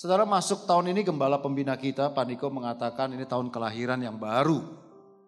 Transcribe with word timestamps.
Saudara 0.00 0.24
masuk 0.24 0.64
tahun 0.64 0.96
ini 0.96 1.04
gembala 1.04 1.44
pembina 1.44 1.76
kita, 1.76 2.08
Pak 2.16 2.24
Niko 2.24 2.48
mengatakan 2.48 3.12
ini 3.12 3.28
tahun 3.28 3.52
kelahiran 3.52 4.00
yang 4.00 4.16
baru. 4.16 4.64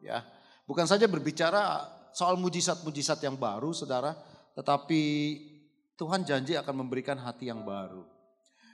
Ya, 0.01 0.25
bukan 0.65 0.89
saja 0.89 1.05
berbicara 1.05 1.85
soal 2.17 2.41
mujizat-mujizat 2.41 3.21
yang 3.21 3.37
baru, 3.37 3.77
saudara, 3.77 4.17
tetapi 4.57 5.03
Tuhan 5.93 6.25
janji 6.25 6.57
akan 6.57 6.89
memberikan 6.89 7.21
hati 7.21 7.53
yang 7.53 7.69
baru. 7.69 8.09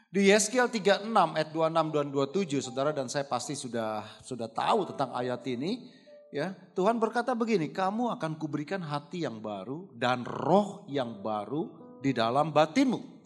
Di 0.07 0.31
Yeskiel 0.31 0.71
36 0.71 1.35
ayat 1.35 1.51
26 1.51 1.91
dan 1.91 2.07
27, 2.15 2.63
saudara 2.63 2.95
dan 2.95 3.11
saya 3.11 3.27
pasti 3.27 3.59
sudah 3.59 4.23
sudah 4.23 4.47
tahu 4.47 4.95
tentang 4.95 5.11
ayat 5.19 5.43
ini. 5.51 5.83
Ya, 6.31 6.55
Tuhan 6.79 7.03
berkata 7.03 7.35
begini, 7.35 7.75
kamu 7.75 8.15
akan 8.15 8.39
kuberikan 8.39 8.87
hati 8.87 9.27
yang 9.27 9.43
baru 9.43 9.91
dan 9.99 10.23
roh 10.23 10.87
yang 10.87 11.27
baru 11.27 11.99
di 11.99 12.15
dalam 12.15 12.55
batinmu 12.55 13.18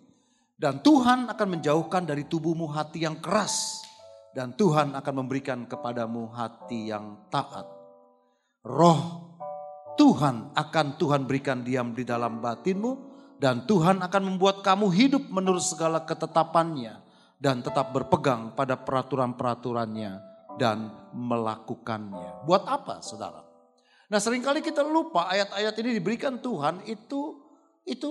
dan 0.56 0.84
Tuhan 0.84 1.26
akan 1.26 1.48
menjauhkan 1.58 2.06
dari 2.06 2.28
tubuhmu 2.28 2.70
hati 2.70 3.02
yang 3.02 3.18
keras. 3.18 3.82
Dan 4.32 4.56
Tuhan 4.56 4.96
akan 4.96 5.14
memberikan 5.24 5.68
kepadamu 5.68 6.32
hati 6.32 6.88
yang 6.88 7.28
taat. 7.28 7.68
Roh 8.64 9.28
Tuhan 9.92 10.56
akan 10.56 10.86
Tuhan 10.96 11.28
berikan 11.28 11.60
diam 11.60 11.92
di 11.92 12.06
dalam 12.06 12.40
batinmu. 12.40 13.12
Dan 13.36 13.66
Tuhan 13.66 14.00
akan 14.00 14.22
membuat 14.22 14.62
kamu 14.62 14.88
hidup 14.94 15.28
menurut 15.28 15.60
segala 15.60 16.06
ketetapannya. 16.06 16.96
Dan 17.36 17.60
tetap 17.60 17.92
berpegang 17.92 18.56
pada 18.56 18.78
peraturan-peraturannya. 18.80 20.12
Dan 20.56 20.88
melakukannya. 21.12 22.46
Buat 22.48 22.64
apa 22.70 23.04
saudara? 23.04 23.44
Nah 24.08 24.20
sering 24.20 24.44
kali 24.44 24.60
kita 24.60 24.84
lupa 24.84 25.28
ayat-ayat 25.28 25.72
ini 25.80 25.96
diberikan 25.96 26.36
Tuhan 26.36 26.84
itu 26.84 27.40
itu 27.88 28.08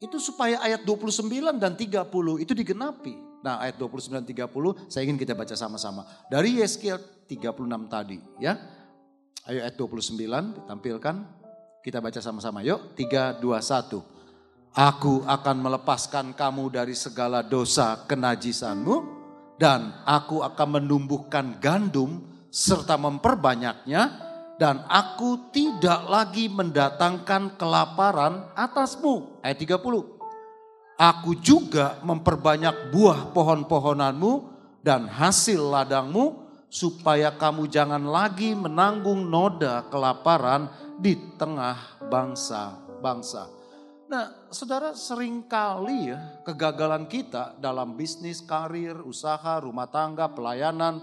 itu 0.00 0.16
supaya 0.16 0.56
ayat 0.64 0.80
29 0.82 1.60
dan 1.60 1.76
30 1.76 2.08
itu 2.40 2.52
digenapi. 2.56 3.14
Nah 3.44 3.60
ayat 3.60 3.76
29 3.76 4.16
dan 4.16 4.24
30 4.24 4.48
saya 4.88 5.02
ingin 5.04 5.20
kita 5.20 5.36
baca 5.36 5.52
sama-sama. 5.52 6.08
Dari 6.32 6.64
Yeskiel 6.64 6.96
36 7.28 7.68
tadi 7.92 8.16
ya. 8.40 8.56
Ayo 9.44 9.60
ayat 9.60 9.76
29 9.76 10.56
ditampilkan. 10.56 11.16
Kita 11.84 12.00
baca 12.00 12.20
sama-sama 12.20 12.64
yuk. 12.64 12.96
3, 12.96 13.40
2, 13.40 13.60
1. 13.60 14.00
Aku 14.70 15.24
akan 15.24 15.56
melepaskan 15.60 16.32
kamu 16.32 16.72
dari 16.72 16.96
segala 16.96 17.44
dosa 17.44 18.04
kenajisanmu. 18.08 19.20
Dan 19.60 19.92
aku 20.08 20.40
akan 20.40 20.80
menumbuhkan 20.80 21.60
gandum 21.60 22.24
serta 22.48 22.96
memperbanyaknya 22.96 24.29
dan 24.60 24.84
aku 24.92 25.48
tidak 25.48 26.04
lagi 26.04 26.52
mendatangkan 26.52 27.56
kelaparan 27.56 28.44
atasmu. 28.52 29.40
Ayat 29.40 29.56
30. 29.56 31.00
Aku 31.00 31.32
juga 31.40 31.96
memperbanyak 32.04 32.92
buah 32.92 33.32
pohon-pohonanmu 33.32 34.32
dan 34.84 35.08
hasil 35.08 35.64
ladangmu 35.64 36.44
supaya 36.68 37.32
kamu 37.32 37.72
jangan 37.72 38.04
lagi 38.04 38.52
menanggung 38.52 39.24
noda 39.32 39.88
kelaparan 39.88 40.68
di 41.00 41.16
tengah 41.40 42.04
bangsa-bangsa. 42.12 43.48
Nah, 44.12 44.52
saudara 44.52 44.92
sering 44.92 45.48
kali 45.48 46.12
ya 46.12 46.44
kegagalan 46.44 47.08
kita 47.08 47.56
dalam 47.56 47.96
bisnis, 47.96 48.44
karir, 48.44 49.00
usaha, 49.08 49.56
rumah 49.56 49.88
tangga, 49.88 50.28
pelayanan, 50.28 51.00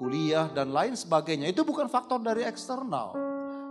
kuliah 0.00 0.48
dan 0.48 0.72
lain 0.72 0.96
sebagainya. 0.96 1.52
Itu 1.52 1.68
bukan 1.68 1.92
faktor 1.92 2.24
dari 2.24 2.48
eksternal. 2.48 3.12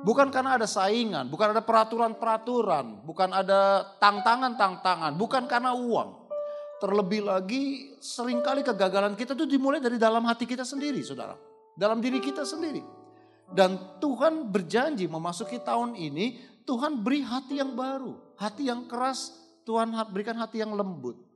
Bukan 0.06 0.30
karena 0.30 0.56
ada 0.56 0.70
saingan, 0.70 1.28
bukan 1.28 1.52
ada 1.58 1.66
peraturan-peraturan, 1.66 3.04
bukan 3.04 3.36
ada 3.36 3.84
tantangan-tantangan, 3.98 5.18
bukan 5.18 5.44
karena 5.50 5.74
uang. 5.76 6.30
Terlebih 6.80 7.28
lagi 7.28 7.92
sering 8.00 8.40
kali 8.40 8.64
kegagalan 8.64 9.18
kita 9.20 9.36
itu 9.36 9.44
dimulai 9.44 9.84
dari 9.84 10.00
dalam 10.00 10.23
hati 10.23 10.48
kita 10.48 10.64
sendiri 10.64 11.04
saudara. 11.04 11.36
Dalam 11.76 12.00
diri 12.00 12.23
kita 12.23 12.48
sendiri. 12.48 12.80
Dan 13.50 14.00
Tuhan 14.00 14.48
berjanji 14.48 15.10
memasuki 15.10 15.60
tahun 15.60 15.98
ini 15.98 16.39
Tuhan 16.64 17.04
beri 17.04 17.26
hati 17.26 17.60
yang 17.60 17.76
baru. 17.76 18.16
Hati 18.39 18.72
yang 18.72 18.88
keras 18.88 19.36
Tuhan 19.68 19.92
berikan 20.14 20.39
hati 20.39 20.64
yang 20.64 20.72
lembut. 20.72 21.29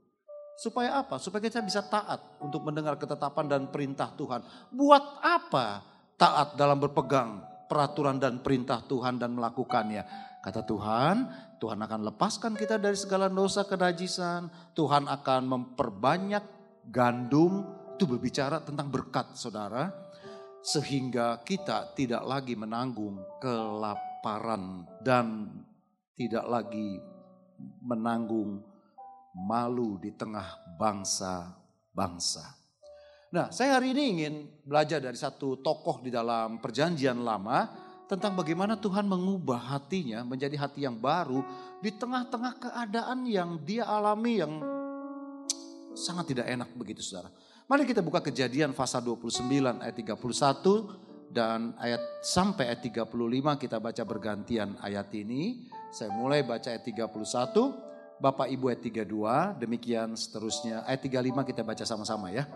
Supaya 0.53 1.01
apa? 1.01 1.17
Supaya 1.17 1.41
kita 1.49 1.65
bisa 1.65 1.81
taat 1.81 2.37
untuk 2.37 2.61
mendengar 2.61 2.95
ketetapan 3.01 3.49
dan 3.49 3.61
perintah 3.73 4.13
Tuhan. 4.13 4.45
Buat 4.69 5.21
apa 5.21 5.81
taat 6.13 6.53
dalam 6.53 6.77
berpegang 6.77 7.41
peraturan 7.65 8.21
dan 8.21 8.39
perintah 8.45 8.85
Tuhan 8.85 9.17
dan 9.17 9.33
melakukannya? 9.33 10.05
Kata 10.43 10.61
Tuhan, 10.67 11.15
Tuhan 11.57 11.79
akan 11.79 12.01
lepaskan 12.11 12.53
kita 12.53 12.75
dari 12.77 12.99
segala 12.99 13.31
dosa 13.31 13.63
kenajisan. 13.63 14.51
Tuhan 14.75 15.09
akan 15.09 15.41
memperbanyak 15.47 16.43
gandum. 16.91 17.63
Itu 17.95 18.05
berbicara 18.05 18.61
tentang 18.61 18.91
berkat 18.91 19.33
saudara. 19.33 19.89
Sehingga 20.63 21.41
kita 21.43 21.95
tidak 21.95 22.23
lagi 22.23 22.55
menanggung 22.55 23.19
kelaparan 23.39 24.87
dan 25.03 25.51
tidak 26.15 26.45
lagi 26.47 26.99
menanggung 27.83 28.72
malu 29.33 29.97
di 29.97 30.13
tengah 30.13 30.77
bangsa-bangsa. 30.77 32.63
Nah, 33.33 33.49
saya 33.49 33.81
hari 33.81 33.97
ini 33.97 34.03
ingin 34.13 34.33
belajar 34.61 35.01
dari 35.01 35.17
satu 35.17 35.57
tokoh 35.57 36.05
di 36.05 36.13
dalam 36.13 36.61
Perjanjian 36.61 37.17
Lama 37.25 37.65
tentang 38.05 38.37
bagaimana 38.37 38.77
Tuhan 38.77 39.09
mengubah 39.09 39.73
hatinya 39.73 40.21
menjadi 40.21 40.53
hati 40.61 40.85
yang 40.85 41.01
baru 41.01 41.41
di 41.81 41.89
tengah-tengah 41.89 42.61
keadaan 42.61 43.25
yang 43.25 43.57
dia 43.65 43.89
alami 43.89 44.37
yang 44.37 44.61
sangat 45.97 46.37
tidak 46.37 46.45
enak 46.45 46.69
begitu 46.77 47.01
saudara. 47.01 47.33
Mari 47.65 47.89
kita 47.89 48.05
buka 48.05 48.21
kejadian 48.21 48.77
pasal 48.77 49.01
29 49.01 49.49
ayat 49.81 49.95
31 49.97 51.33
dan 51.33 51.73
ayat 51.81 52.21
sampai 52.21 52.69
ayat 52.69 52.85
35 52.85 53.09
kita 53.57 53.81
baca 53.81 54.03
bergantian 54.05 54.77
ayat 54.77 55.09
ini. 55.17 55.65
Saya 55.89 56.13
mulai 56.13 56.45
baca 56.45 56.69
ayat 56.69 56.85
31 56.85 57.92
Bapak 58.23 58.47
Ibu 58.47 58.71
ayat 58.71 58.79
32, 58.87 59.59
demikian 59.59 60.15
seterusnya. 60.15 60.87
Ayat 60.87 61.03
35 61.03 61.43
kita 61.43 61.59
baca 61.59 61.83
sama-sama 61.83 62.31
ya. 62.31 62.47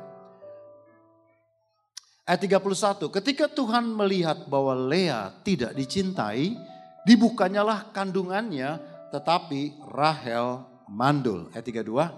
Ayat 2.23 2.39
31, 2.47 3.11
ketika 3.11 3.51
Tuhan 3.51 3.83
melihat 3.83 4.47
bahwa 4.47 4.71
Lea 4.71 5.27
tidak 5.43 5.75
dicintai, 5.75 6.55
dibukanyalah 7.03 7.91
kandungannya, 7.91 8.79
tetapi 9.11 9.75
Rahel 9.91 10.63
mandul. 10.87 11.51
Ayat 11.51 11.67
32, 11.67 12.15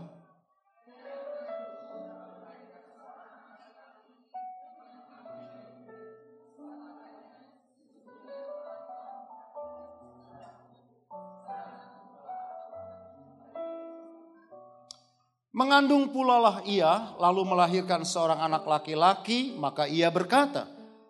Mengandung 15.50 16.14
pula 16.14 16.38
lah 16.38 16.58
ia, 16.62 17.18
lalu 17.18 17.42
melahirkan 17.42 18.06
seorang 18.06 18.38
anak 18.38 18.70
laki-laki, 18.70 19.58
maka 19.58 19.90
ia 19.90 20.14
berkata, 20.14 20.70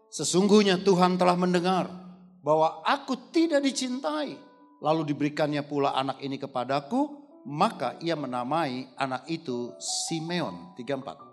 Sesungguhnya 0.09 0.81
Tuhan 0.81 1.21
telah 1.21 1.37
mendengar 1.37 1.85
bahwa 2.41 2.81
aku 2.81 3.29
tidak 3.29 3.61
dicintai. 3.61 4.33
Lalu 4.79 5.11
diberikannya 5.11 5.61
pula 5.67 5.91
anak 5.91 6.23
ini 6.23 6.39
kepadaku, 6.39 7.19
maka 7.45 7.99
ia 8.01 8.15
menamai 8.15 8.89
anak 8.95 9.27
itu 9.29 9.75
Simeon. 9.77 10.73
34. 10.73 11.28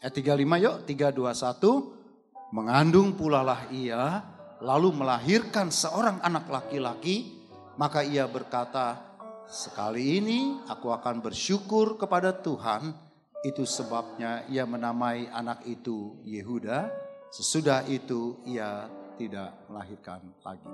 Ayat 0.00 0.16
35 0.16 0.64
yuk, 0.64 0.76
321. 0.88 2.56
Mengandung 2.56 3.12
pula 3.12 3.44
lah 3.44 3.68
ia, 3.68 4.24
lalu 4.64 4.96
melahirkan 4.96 5.68
seorang 5.68 6.24
anak 6.24 6.48
laki-laki, 6.48 7.36
maka 7.76 8.00
ia 8.00 8.24
berkata, 8.24 8.96
sekali 9.44 10.16
ini 10.16 10.56
aku 10.72 10.88
akan 10.88 11.20
bersyukur 11.20 12.00
kepada 12.00 12.32
Tuhan, 12.32 12.96
itu 13.44 13.68
sebabnya 13.68 14.48
ia 14.48 14.64
menamai 14.64 15.28
anak 15.28 15.68
itu 15.68 16.16
Yehuda, 16.24 16.88
sesudah 17.28 17.84
itu 17.84 18.40
ia 18.48 18.88
tidak 19.20 19.68
melahirkan 19.68 20.24
lagi. 20.40 20.64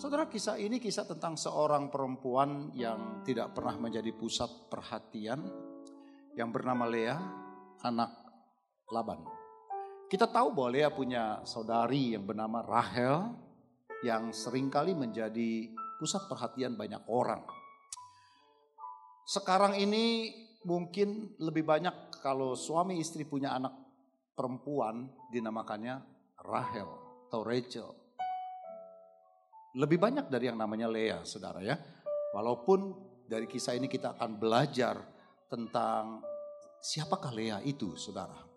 Saudara 0.00 0.24
kisah 0.24 0.56
ini 0.56 0.80
kisah 0.80 1.04
tentang 1.04 1.36
seorang 1.36 1.92
perempuan 1.92 2.72
yang 2.72 3.20
tidak 3.28 3.52
pernah 3.52 3.76
menjadi 3.76 4.08
pusat 4.16 4.48
perhatian, 4.72 5.44
yang 6.32 6.48
bernama 6.48 6.88
Lea, 6.88 7.20
anak 7.84 8.23
Laban. 8.92 9.24
Kita 10.10 10.28
tahu 10.28 10.52
bahwa 10.52 10.70
Lea 10.70 10.90
punya 10.92 11.40
saudari 11.48 12.12
yang 12.12 12.28
bernama 12.28 12.60
Rahel 12.60 13.32
yang 14.04 14.30
sering 14.36 14.68
kali 14.68 14.92
menjadi 14.92 15.72
pusat 15.96 16.28
perhatian 16.28 16.76
banyak 16.76 17.00
orang. 17.08 17.40
Sekarang 19.24 19.72
ini 19.80 20.28
mungkin 20.68 21.32
lebih 21.40 21.64
banyak 21.64 22.20
kalau 22.20 22.52
suami 22.52 23.00
istri 23.00 23.24
punya 23.24 23.56
anak 23.56 23.72
perempuan 24.36 25.08
dinamakannya 25.32 26.04
Rahel 26.44 26.90
atau 27.28 27.40
Rachel. 27.40 27.88
Lebih 29.74 29.98
banyak 29.98 30.30
dari 30.30 30.46
yang 30.52 30.60
namanya 30.60 30.86
Lea, 30.86 31.24
saudara 31.24 31.64
ya. 31.64 31.74
Walaupun 32.36 32.94
dari 33.26 33.48
kisah 33.48 33.74
ini 33.74 33.88
kita 33.90 34.14
akan 34.14 34.38
belajar 34.38 35.00
tentang 35.50 36.22
siapakah 36.78 37.32
Lea 37.34 37.58
itu, 37.64 37.96
saudara. 37.98 38.53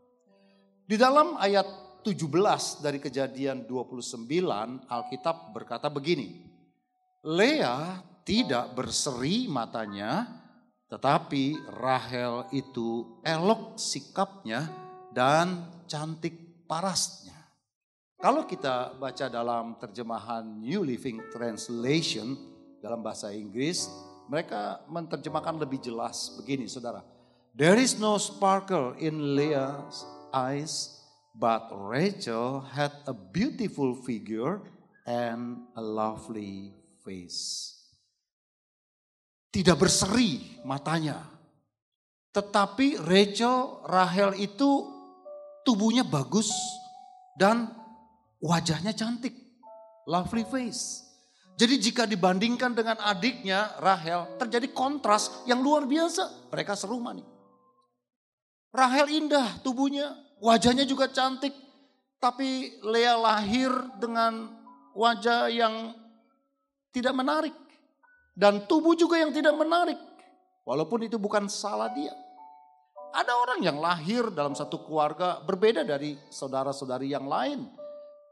Di 0.87 0.95
dalam 0.95 1.35
ayat 1.35 1.99
17 1.99 2.79
dari 2.79 3.03
kejadian 3.03 3.67
29, 3.67 4.23
Alkitab 4.87 5.51
berkata 5.51 5.91
begini. 5.91 6.47
Lea 7.27 7.99
tidak 8.23 8.71
berseri 8.71 9.51
matanya, 9.51 10.23
tetapi 10.87 11.59
Rahel 11.75 12.47
itu 12.55 13.19
elok 13.19 13.75
sikapnya 13.75 14.63
dan 15.11 15.67
cantik 15.91 16.63
parasnya. 16.63 17.35
Kalau 18.15 18.47
kita 18.47 18.95
baca 18.95 19.27
dalam 19.27 19.75
terjemahan 19.83 20.47
New 20.63 20.87
Living 20.87 21.19
Translation 21.35 22.31
dalam 22.79 23.03
bahasa 23.03 23.35
Inggris, 23.35 23.91
mereka 24.31 24.87
menerjemahkan 24.87 25.59
lebih 25.59 25.83
jelas 25.83 26.31
begini 26.39 26.71
saudara. 26.71 27.03
There 27.51 27.75
is 27.75 27.99
no 27.99 28.15
sparkle 28.15 28.95
in 29.03 29.35
Leah's 29.35 30.15
eyes, 30.37 31.01
but 31.33 31.73
Rachel 31.73 32.61
had 32.61 32.93
a 33.09 33.13
beautiful 33.13 33.97
figure 33.97 34.61
and 35.09 35.65
a 35.73 35.81
lovely 35.81 36.77
face. 37.01 37.73
Tidak 39.49 39.73
berseri 39.73 40.61
matanya. 40.61 41.17
Tetapi 42.29 43.01
Rachel, 43.01 43.81
Rahel 43.89 44.37
itu 44.37 44.85
tubuhnya 45.65 46.05
bagus 46.05 46.53
dan 47.33 47.77
Wajahnya 48.37 48.93
cantik, 48.93 49.33
lovely 50.05 50.45
face. 50.45 51.01
Jadi 51.57 51.81
jika 51.81 52.05
dibandingkan 52.05 52.69
dengan 52.77 53.01
adiknya 53.01 53.73
Rahel 53.81 54.37
terjadi 54.37 54.69
kontras 54.77 55.41
yang 55.49 55.57
luar 55.65 55.89
biasa. 55.89 56.53
Mereka 56.53 56.77
serumah 56.77 57.17
nih. 57.17 57.25
Rahel 58.69 59.09
indah 59.09 59.57
tubuhnya, 59.65 60.13
wajahnya 60.41 60.83
juga 60.87 61.09
cantik. 61.11 61.53
Tapi 62.17 62.81
Lea 62.81 63.13
lahir 63.13 63.69
dengan 64.01 64.49
wajah 64.97 65.53
yang 65.53 65.93
tidak 66.89 67.13
menarik. 67.13 67.53
Dan 68.33 68.65
tubuh 68.65 68.97
juga 68.97 69.21
yang 69.21 69.29
tidak 69.29 69.53
menarik. 69.53 69.97
Walaupun 70.65 71.05
itu 71.05 71.21
bukan 71.21 71.45
salah 71.45 71.93
dia. 71.93 72.13
Ada 73.13 73.33
orang 73.33 73.59
yang 73.61 73.77
lahir 73.77 74.29
dalam 74.33 74.57
satu 74.57 74.83
keluarga 74.83 75.41
berbeda 75.41 75.85
dari 75.85 76.17
saudara-saudari 76.29 77.09
yang 77.13 77.25
lain 77.25 77.77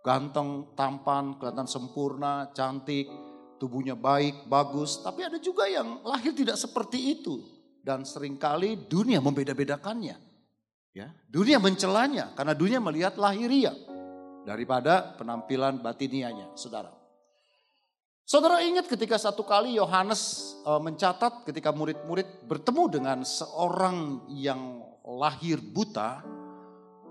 ganteng, 0.06 0.70
tampan, 0.78 1.34
kelihatan 1.42 1.66
sempurna, 1.66 2.54
cantik, 2.54 3.10
tubuhnya 3.58 3.98
baik, 3.98 4.46
bagus. 4.46 5.02
Tapi 5.02 5.26
ada 5.26 5.42
juga 5.42 5.66
yang 5.66 6.06
lahir 6.06 6.30
tidak 6.38 6.62
seperti 6.62 7.18
itu. 7.18 7.42
Dan 7.82 8.06
sering 8.06 8.38
kali 8.38 8.78
dunia 8.78 9.18
membeda-bedakannya. 9.18 10.22
Ya, 10.96 11.12
dunia 11.28 11.60
mencelanya 11.60 12.32
karena 12.40 12.56
dunia 12.56 12.80
melihat 12.80 13.20
lahiria 13.20 13.76
daripada 14.48 15.12
penampilan 15.20 15.84
batinianya, 15.84 16.56
saudara. 16.56 16.96
Saudara 18.24 18.64
ingat 18.64 18.88
ketika 18.88 19.20
satu 19.20 19.44
kali 19.44 19.76
Yohanes 19.76 20.56
e, 20.64 20.72
mencatat 20.80 21.44
ketika 21.46 21.76
murid-murid 21.76 22.48
bertemu 22.48 22.84
dengan 22.88 23.18
seorang 23.28 24.24
yang 24.32 24.82
lahir 25.04 25.60
buta, 25.60 26.24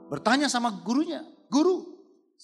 bertanya 0.08 0.48
sama 0.48 0.72
gurunya, 0.80 1.20
"Guru, 1.52 1.94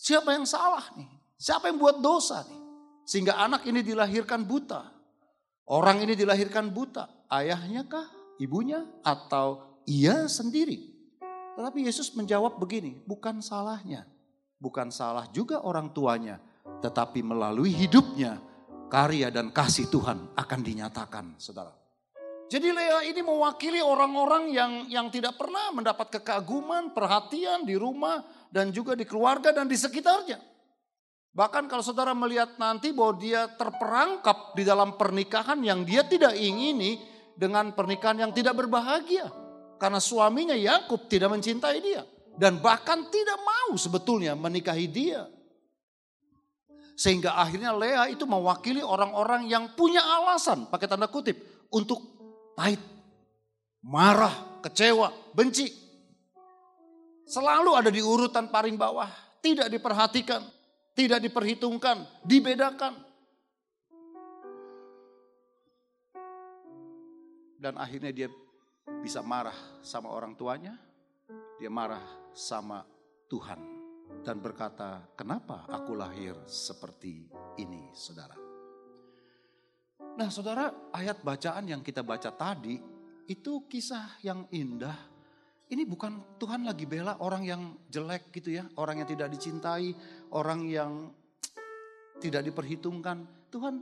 Siapa 0.01 0.33
yang 0.33 0.47
salah 0.49 0.87
nih? 0.97 1.09
Siapa 1.37 1.69
yang 1.69 1.77
buat 1.77 2.01
dosa 2.01 2.41
nih? 2.49 2.61
Sehingga 3.05 3.37
anak 3.37 3.67
ini 3.67 3.85
dilahirkan 3.85 4.49
buta. 4.49 4.87
Orang 5.69 6.01
ini 6.01 6.17
dilahirkan 6.17 6.71
buta. 6.73 7.29
Ayahnya 7.29 7.85
kah? 7.85 8.07
Ibunya? 8.41 8.81
Atau 9.05 9.61
ia 9.85 10.25
sendiri? 10.25 10.90
Tetapi 11.58 11.87
Yesus 11.87 12.14
menjawab 12.14 12.58
begini, 12.61 13.00
bukan 13.06 13.43
salahnya. 13.43 14.06
Bukan 14.61 14.93
salah 14.93 15.26
juga 15.32 15.64
orang 15.64 15.91
tuanya. 15.91 16.37
Tetapi 16.85 17.25
melalui 17.25 17.73
hidupnya, 17.73 18.38
karya 18.93 19.32
dan 19.32 19.50
kasih 19.50 19.88
Tuhan 19.88 20.37
akan 20.37 20.61
dinyatakan, 20.61 21.41
saudara. 21.41 21.73
Jadi 22.50 22.67
Lea 22.75 23.06
ini 23.06 23.23
mewakili 23.23 23.79
orang-orang 23.79 24.50
yang 24.50 24.73
yang 24.91 25.06
tidak 25.06 25.38
pernah 25.38 25.70
mendapat 25.70 26.19
kekaguman, 26.19 26.91
perhatian 26.91 27.62
di 27.62 27.79
rumah 27.79 28.26
dan 28.50 28.75
juga 28.75 28.99
di 28.99 29.06
keluarga 29.06 29.55
dan 29.55 29.70
di 29.70 29.79
sekitarnya. 29.79 30.43
Bahkan 31.31 31.70
kalau 31.70 31.79
saudara 31.79 32.11
melihat 32.11 32.58
nanti 32.58 32.91
bahwa 32.91 33.14
dia 33.23 33.46
terperangkap 33.55 34.58
di 34.58 34.67
dalam 34.67 34.99
pernikahan 34.99 35.62
yang 35.62 35.87
dia 35.87 36.03
tidak 36.03 36.35
ingini 36.35 36.99
dengan 37.38 37.70
pernikahan 37.70 38.19
yang 38.19 38.35
tidak 38.35 38.58
berbahagia. 38.58 39.31
Karena 39.81 39.97
suaminya 39.97 40.53
Yakub 40.53 41.09
tidak 41.09 41.32
mencintai 41.32 41.81
dia 41.81 42.05
dan 42.37 42.61
bahkan 42.61 43.09
tidak 43.09 43.41
mau 43.41 43.73
sebetulnya 43.81 44.37
menikahi 44.37 44.85
dia. 44.85 45.25
Sehingga 47.00 47.41
akhirnya 47.41 47.73
Lea 47.73 48.12
itu 48.12 48.29
mewakili 48.29 48.85
orang-orang 48.85 49.49
yang 49.49 49.73
punya 49.73 50.05
alasan, 50.05 50.69
pakai 50.69 50.85
tanda 50.85 51.09
kutip, 51.09 51.41
untuk 51.73 51.97
pahit, 52.53 52.77
marah, 53.81 54.61
kecewa, 54.61 55.09
benci. 55.32 55.73
Selalu 57.25 57.73
ada 57.73 57.88
di 57.88 58.05
urutan 58.05 58.53
paling 58.53 58.77
bawah, 58.77 59.09
tidak 59.41 59.73
diperhatikan, 59.73 60.44
tidak 60.93 61.25
diperhitungkan, 61.25 62.05
dibedakan. 62.21 63.00
Dan 67.56 67.81
akhirnya 67.81 68.12
dia 68.12 68.29
bisa 68.99 69.23
marah 69.23 69.55
sama 69.81 70.11
orang 70.11 70.35
tuanya, 70.35 70.75
dia 71.57 71.71
marah 71.71 72.03
sama 72.35 72.83
Tuhan 73.31 73.61
dan 74.27 74.43
berkata, 74.43 75.07
"Kenapa 75.15 75.71
aku 75.71 75.95
lahir 75.95 76.35
seperti 76.51 77.31
ini, 77.63 77.95
saudara?" 77.95 78.35
Nah 80.19 80.29
saudara 80.29 80.91
ayat 80.91 81.23
bacaan 81.23 81.70
yang 81.70 81.81
kita 81.87 82.03
baca 82.03 82.35
tadi 82.35 82.77
itu 83.31 83.65
kisah 83.70 84.19
yang 84.27 84.44
indah. 84.51 84.99
Ini 85.70 85.87
bukan 85.87 86.35
Tuhan 86.35 86.67
lagi 86.67 86.82
bela 86.82 87.23
orang 87.23 87.47
yang 87.47 87.63
jelek 87.87 88.35
gitu 88.35 88.59
ya. 88.59 88.67
Orang 88.75 88.99
yang 88.99 89.06
tidak 89.06 89.31
dicintai, 89.31 89.94
orang 90.35 90.67
yang 90.67 91.15
tidak 92.19 92.43
diperhitungkan. 92.43 93.23
Tuhan 93.55 93.75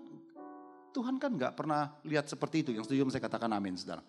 Tuhan 0.93 1.17
kan 1.17 1.33
nggak 1.33 1.57
pernah 1.57 1.97
lihat 2.05 2.29
seperti 2.29 2.61
itu. 2.61 2.71
Yang 2.77 2.93
setuju 2.93 3.09
saya 3.09 3.25
katakan 3.25 3.50
amin 3.57 3.75
saudara. 3.81 4.05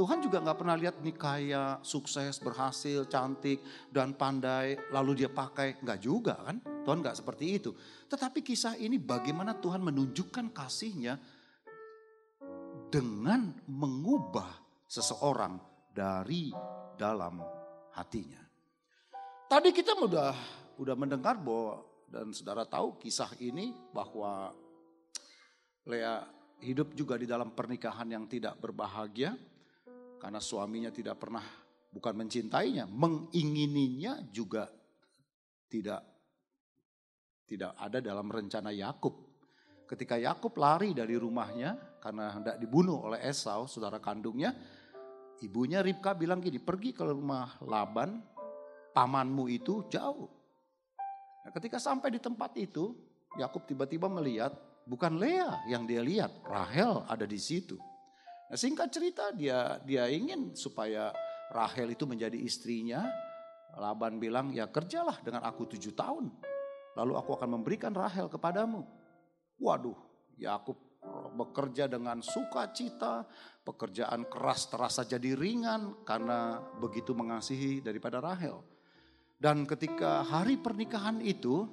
Tuhan 0.00 0.24
juga 0.24 0.40
nggak 0.40 0.64
pernah 0.64 0.80
lihat 0.80 1.04
nih 1.04 1.12
kaya, 1.12 1.76
sukses, 1.84 2.40
berhasil, 2.40 3.04
cantik, 3.04 3.60
dan 3.92 4.16
pandai, 4.16 4.80
lalu 4.88 5.20
dia 5.20 5.28
pakai. 5.28 5.76
Nggak 5.76 6.00
juga 6.00 6.40
kan, 6.40 6.56
Tuhan 6.88 7.04
nggak 7.04 7.20
seperti 7.20 7.60
itu. 7.60 7.76
Tetapi 8.08 8.40
kisah 8.40 8.80
ini 8.80 8.96
bagaimana 8.96 9.52
Tuhan 9.60 9.84
menunjukkan 9.84 10.56
kasihnya 10.56 11.20
dengan 12.88 13.52
mengubah 13.68 14.48
seseorang 14.88 15.60
dari 15.92 16.48
dalam 16.96 17.36
hatinya. 17.92 18.40
Tadi 19.52 19.68
kita 19.68 20.00
sudah 20.00 20.32
udah 20.80 20.96
mendengar 20.96 21.36
bahwa 21.36 21.84
dan 22.08 22.32
saudara 22.32 22.64
tahu 22.64 22.96
kisah 22.96 23.36
ini 23.36 23.76
bahwa 23.92 24.56
Lea 25.84 26.24
hidup 26.64 26.96
juga 26.96 27.20
di 27.20 27.28
dalam 27.28 27.52
pernikahan 27.52 28.08
yang 28.08 28.24
tidak 28.24 28.56
berbahagia 28.56 29.36
karena 30.20 30.38
suaminya 30.38 30.92
tidak 30.92 31.16
pernah 31.16 31.42
bukan 31.90 32.14
mencintainya, 32.14 32.84
mengingininya 32.86 34.28
juga 34.28 34.68
tidak 35.66 36.04
tidak 37.48 37.74
ada 37.80 37.98
dalam 37.98 38.30
rencana 38.30 38.70
Yakub 38.70 39.30
ketika 39.90 40.14
Yakub 40.14 40.54
lari 40.54 40.94
dari 40.94 41.18
rumahnya 41.18 41.98
karena 41.98 42.30
hendak 42.38 42.62
dibunuh 42.62 43.10
oleh 43.10 43.18
Esau, 43.26 43.66
saudara 43.66 43.98
kandungnya, 43.98 44.54
ibunya 45.42 45.82
Ribka 45.82 46.14
bilang 46.14 46.38
gini, 46.38 46.62
pergi 46.62 46.94
ke 46.94 47.02
rumah 47.02 47.58
Laban, 47.66 48.22
pamanmu 48.94 49.50
itu 49.50 49.90
jauh. 49.90 50.30
Nah, 51.42 51.50
ketika 51.50 51.82
sampai 51.82 52.14
di 52.14 52.22
tempat 52.22 52.54
itu, 52.54 52.94
Yakub 53.34 53.66
tiba-tiba 53.66 54.06
melihat 54.06 54.54
bukan 54.86 55.18
Lea 55.18 55.58
yang 55.66 55.90
dia 55.90 56.06
lihat, 56.06 56.30
Rahel 56.46 57.02
ada 57.10 57.26
di 57.26 57.40
situ. 57.42 57.74
Nah, 58.50 58.58
singkat 58.58 58.90
cerita 58.90 59.30
dia 59.30 59.78
dia 59.86 60.10
ingin 60.10 60.58
supaya 60.58 61.14
Rahel 61.54 61.94
itu 61.94 62.02
menjadi 62.04 62.34
istrinya. 62.34 63.06
Laban 63.78 64.18
bilang, 64.18 64.50
ya 64.50 64.66
kerjalah 64.66 65.22
dengan 65.22 65.46
aku 65.46 65.70
tujuh 65.70 65.94
tahun. 65.94 66.26
Lalu 66.98 67.14
aku 67.14 67.38
akan 67.38 67.62
memberikan 67.62 67.94
Rahel 67.94 68.26
kepadamu. 68.26 68.82
Waduh, 69.62 69.94
Yakub 70.34 70.74
bekerja 71.38 71.86
dengan 71.86 72.20
sukacita, 72.20 73.24
pekerjaan 73.62 74.26
keras 74.26 74.68
terasa 74.68 75.06
jadi 75.06 75.38
ringan 75.38 76.02
karena 76.02 76.58
begitu 76.82 77.14
mengasihi 77.14 77.80
daripada 77.80 78.18
Rahel. 78.18 78.60
Dan 79.40 79.64
ketika 79.64 80.20
hari 80.26 80.60
pernikahan 80.60 81.22
itu, 81.24 81.64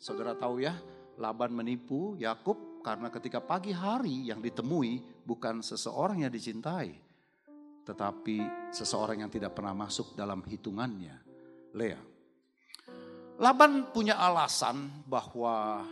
saudara 0.00 0.32
tahu 0.38 0.64
ya, 0.64 0.78
Laban 1.20 1.52
menipu 1.52 2.16
Yakub 2.16 2.69
karena 2.80 3.12
ketika 3.12 3.38
pagi 3.44 3.76
hari 3.76 4.32
yang 4.32 4.40
ditemui 4.40 5.24
bukan 5.24 5.60
seseorang 5.60 6.24
yang 6.24 6.32
dicintai, 6.32 6.96
tetapi 7.84 8.70
seseorang 8.72 9.24
yang 9.24 9.32
tidak 9.32 9.52
pernah 9.56 9.76
masuk 9.76 10.16
dalam 10.16 10.40
hitungannya, 10.44 11.16
Lea. 11.76 12.00
Laban 13.40 13.88
punya 13.92 14.20
alasan 14.20 14.88
bahwa 15.08 15.88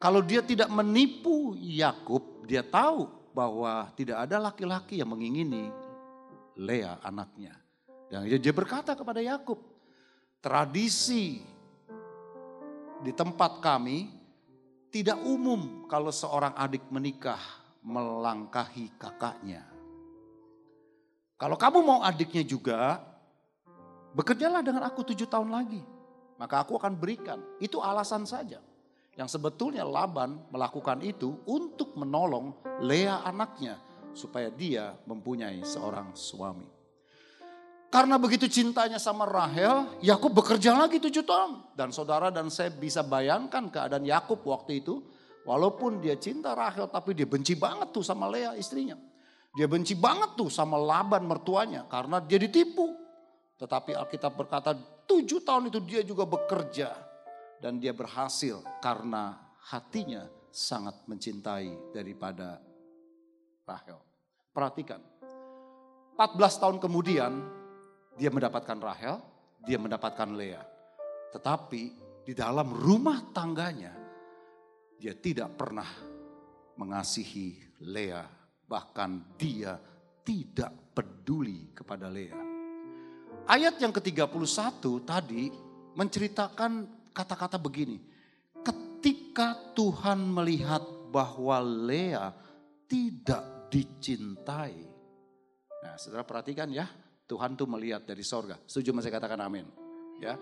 kalau 0.00 0.22
dia 0.24 0.42
tidak 0.42 0.66
menipu 0.70 1.54
Yakub, 1.58 2.42
dia 2.46 2.66
tahu 2.66 3.06
bahwa 3.30 3.86
tidak 3.94 4.26
ada 4.26 4.50
laki-laki 4.50 4.98
yang 4.98 5.10
mengingini 5.14 5.70
Lea 6.58 6.98
anaknya. 7.06 7.54
Dan 8.10 8.26
dia 8.26 8.54
berkata 8.54 8.98
kepada 8.98 9.22
Yakub, 9.22 9.62
tradisi 10.42 11.38
di 13.00 13.12
tempat 13.14 13.62
kami 13.62 14.19
tidak 14.90 15.22
umum 15.22 15.86
kalau 15.86 16.10
seorang 16.10 16.50
adik 16.58 16.82
menikah 16.90 17.38
melangkahi 17.86 18.90
kakaknya. 18.98 19.62
Kalau 21.40 21.56
kamu 21.56 21.78
mau 21.80 22.00
adiknya 22.04 22.44
juga, 22.44 23.00
bekerjalah 24.12 24.60
dengan 24.60 24.84
aku 24.84 25.06
tujuh 25.14 25.24
tahun 25.30 25.48
lagi. 25.48 25.80
Maka 26.36 26.66
aku 26.66 26.76
akan 26.76 26.98
berikan. 26.98 27.40
Itu 27.62 27.80
alasan 27.80 28.28
saja. 28.28 28.60
Yang 29.16 29.40
sebetulnya 29.40 29.86
Laban 29.86 30.40
melakukan 30.52 31.00
itu 31.00 31.40
untuk 31.48 31.96
menolong 31.96 32.52
Lea 32.84 33.24
anaknya. 33.24 33.80
Supaya 34.12 34.50
dia 34.50 34.98
mempunyai 35.06 35.62
seorang 35.64 36.12
suami. 36.12 36.79
Karena 37.90 38.22
begitu 38.22 38.46
cintanya 38.46 39.02
sama 39.02 39.26
Rahel, 39.26 39.98
Yakub 39.98 40.30
bekerja 40.30 40.78
lagi 40.78 41.02
tujuh 41.02 41.26
tahun. 41.26 41.74
Dan 41.74 41.90
saudara 41.90 42.30
dan 42.30 42.46
saya 42.46 42.70
bisa 42.70 43.02
bayangkan 43.02 43.66
keadaan 43.66 44.06
Yakub 44.06 44.46
waktu 44.46 44.78
itu. 44.78 45.02
Walaupun 45.42 45.98
dia 45.98 46.14
cinta 46.14 46.54
Rahel, 46.54 46.86
tapi 46.86 47.18
dia 47.18 47.26
benci 47.26 47.58
banget 47.58 47.90
tuh 47.90 48.06
sama 48.06 48.30
Lea 48.30 48.54
istrinya. 48.54 48.94
Dia 49.58 49.66
benci 49.66 49.98
banget 49.98 50.38
tuh 50.38 50.46
sama 50.46 50.78
Laban 50.78 51.26
mertuanya 51.26 51.82
karena 51.90 52.22
dia 52.22 52.38
ditipu. 52.38 52.94
Tetapi 53.58 53.98
Alkitab 53.98 54.38
berkata 54.38 54.70
tujuh 55.10 55.42
tahun 55.42 55.74
itu 55.74 55.82
dia 55.82 56.06
juga 56.06 56.30
bekerja. 56.30 56.94
Dan 57.58 57.82
dia 57.82 57.90
berhasil 57.90 58.62
karena 58.78 59.34
hatinya 59.66 60.30
sangat 60.54 60.94
mencintai 61.10 61.90
daripada 61.90 62.62
Rahel. 63.66 63.98
Perhatikan. 64.54 65.02
14 66.14 66.62
tahun 66.62 66.78
kemudian 66.78 67.59
dia 68.20 68.28
mendapatkan 68.28 68.76
Rahel, 68.76 69.16
dia 69.64 69.80
mendapatkan 69.80 70.28
Lea. 70.36 70.60
Tetapi 71.32 71.82
di 72.28 72.36
dalam 72.36 72.68
rumah 72.68 73.32
tangganya 73.32 73.96
dia 75.00 75.16
tidak 75.16 75.56
pernah 75.56 75.88
mengasihi 76.76 77.80
Lea. 77.88 78.20
Bahkan 78.68 79.40
dia 79.40 79.80
tidak 80.20 80.92
peduli 80.92 81.72
kepada 81.72 82.12
Lea. 82.12 82.36
Ayat 83.48 83.80
yang 83.80 83.90
ke-31 83.90 84.84
tadi 85.08 85.48
menceritakan 85.96 86.72
kata-kata 87.16 87.56
begini. 87.56 87.98
Ketika 88.60 89.72
Tuhan 89.72 90.28
melihat 90.28 90.84
bahwa 91.08 91.56
Lea 91.64 92.36
tidak 92.84 93.72
dicintai. 93.72 94.76
Nah 95.80 95.96
saudara 95.96 96.22
perhatikan 96.22 96.68
ya, 96.68 96.84
Tuhan 97.30 97.54
tuh 97.54 97.70
melihat 97.70 98.02
dari 98.02 98.26
sorga. 98.26 98.58
Setuju 98.66 98.90
saya 98.98 99.14
katakan 99.14 99.38
amin. 99.38 99.62
Ya, 100.18 100.34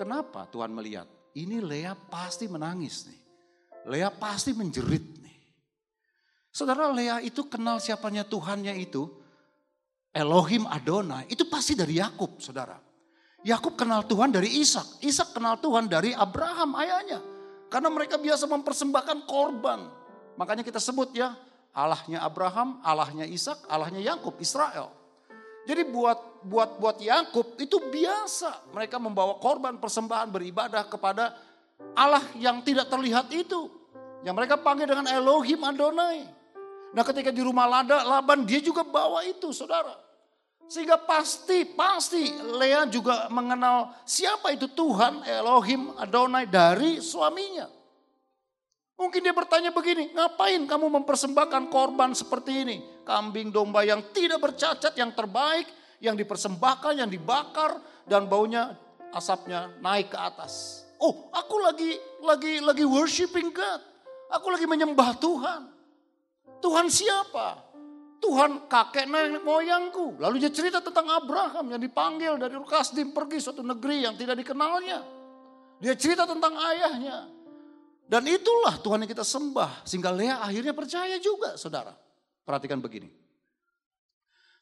Kenapa 0.00 0.48
Tuhan 0.48 0.72
melihat? 0.72 1.04
Ini 1.36 1.60
Lea 1.60 1.92
pasti 1.92 2.48
menangis 2.48 3.04
nih. 3.04 3.20
Lea 3.92 4.08
pasti 4.08 4.56
menjerit 4.56 5.20
nih. 5.20 5.36
Saudara 6.48 6.88
Lea 6.88 7.20
itu 7.20 7.44
kenal 7.52 7.84
siapanya 7.84 8.24
Tuhannya 8.24 8.80
itu. 8.80 9.04
Elohim 10.16 10.64
Adonai 10.64 11.28
itu 11.28 11.44
pasti 11.52 11.76
dari 11.76 12.00
Yakub, 12.00 12.40
saudara. 12.40 12.80
Yakub 13.44 13.76
kenal 13.76 14.08
Tuhan 14.08 14.32
dari 14.32 14.48
Ishak, 14.64 15.04
Ishak 15.04 15.36
kenal 15.36 15.60
Tuhan 15.60 15.84
dari 15.84 16.16
Abraham 16.16 16.80
ayahnya. 16.80 17.20
Karena 17.68 17.92
mereka 17.92 18.16
biasa 18.16 18.48
mempersembahkan 18.48 19.28
korban. 19.28 19.84
Makanya 20.40 20.64
kita 20.64 20.80
sebut 20.80 21.12
ya, 21.12 21.36
Allahnya 21.76 22.24
Abraham, 22.24 22.80
Allahnya 22.80 23.28
Ishak, 23.28 23.68
Allahnya 23.68 24.00
Yakub, 24.00 24.34
Israel. 24.40 24.90
Jadi 25.68 25.86
buat 25.92 26.18
buat 26.44 26.80
buat 26.80 26.96
Yakub 27.00 27.60
itu 27.60 27.76
biasa 27.78 28.72
mereka 28.72 28.96
membawa 28.96 29.36
korban 29.36 29.76
persembahan 29.76 30.32
beribadah 30.32 30.88
kepada 30.88 31.36
Allah 31.96 32.24
yang 32.36 32.60
tidak 32.64 32.88
terlihat 32.88 33.28
itu. 33.32 33.68
Yang 34.20 34.34
mereka 34.36 34.60
panggil 34.60 34.84
dengan 34.84 35.08
Elohim 35.08 35.60
Adonai. 35.64 36.28
Nah 36.92 37.02
ketika 37.06 37.32
di 37.32 37.40
rumah 37.40 37.64
Lada, 37.64 38.04
Laban 38.04 38.44
dia 38.44 38.60
juga 38.60 38.84
bawa 38.84 39.24
itu 39.24 39.48
saudara. 39.54 39.96
Sehingga 40.70 41.02
pasti, 41.02 41.66
pasti 41.66 42.30
Lea 42.30 42.86
juga 42.86 43.26
mengenal 43.26 43.90
siapa 44.06 44.54
itu 44.54 44.70
Tuhan 44.70 45.26
Elohim 45.26 45.90
Adonai 45.98 46.46
dari 46.46 47.02
suaminya. 47.02 47.66
Mungkin 49.00 49.24
dia 49.24 49.32
bertanya 49.32 49.72
begini, 49.72 50.12
ngapain 50.12 50.60
kamu 50.68 51.00
mempersembahkan 51.00 51.72
korban 51.72 52.12
seperti 52.12 52.52
ini? 52.68 52.76
Kambing 53.02 53.48
domba 53.48 53.80
yang 53.80 54.12
tidak 54.12 54.44
bercacat, 54.44 54.92
yang 54.92 55.10
terbaik, 55.16 55.64
yang 56.00 56.16
dipersembahkan, 56.16 57.04
yang 57.04 57.10
dibakar, 57.12 57.78
dan 58.08 58.26
baunya 58.26 58.74
asapnya 59.12 59.70
naik 59.78 60.10
ke 60.10 60.18
atas. 60.18 60.84
Oh, 61.00 61.32
aku 61.32 61.56
lagi 61.60 61.96
lagi 62.24 62.60
lagi 62.60 62.84
worshiping 62.84 63.52
God. 63.54 63.80
Aku 64.32 64.52
lagi 64.52 64.66
menyembah 64.68 65.16
Tuhan. 65.16 65.62
Tuhan 66.60 66.86
siapa? 66.92 67.70
Tuhan 68.20 68.68
kakek 68.68 69.08
nenek 69.08 69.40
moyangku. 69.40 70.20
Lalu 70.20 70.44
dia 70.44 70.52
cerita 70.52 70.84
tentang 70.84 71.08
Abraham 71.08 71.72
yang 71.72 71.80
dipanggil 71.80 72.36
dari 72.36 72.52
Kasdim 72.68 73.16
pergi 73.16 73.40
suatu 73.40 73.64
negeri 73.64 74.04
yang 74.04 74.14
tidak 74.14 74.36
dikenalnya. 74.44 75.00
Dia 75.80 75.96
cerita 75.96 76.28
tentang 76.28 76.52
ayahnya. 76.52 77.32
Dan 78.04 78.28
itulah 78.28 78.76
Tuhan 78.84 79.06
yang 79.06 79.10
kita 79.10 79.24
sembah. 79.24 79.88
Sehingga 79.88 80.12
Lea 80.12 80.36
akhirnya 80.36 80.76
percaya 80.76 81.16
juga 81.16 81.56
saudara. 81.56 81.96
Perhatikan 82.44 82.76
begini. 82.76 83.08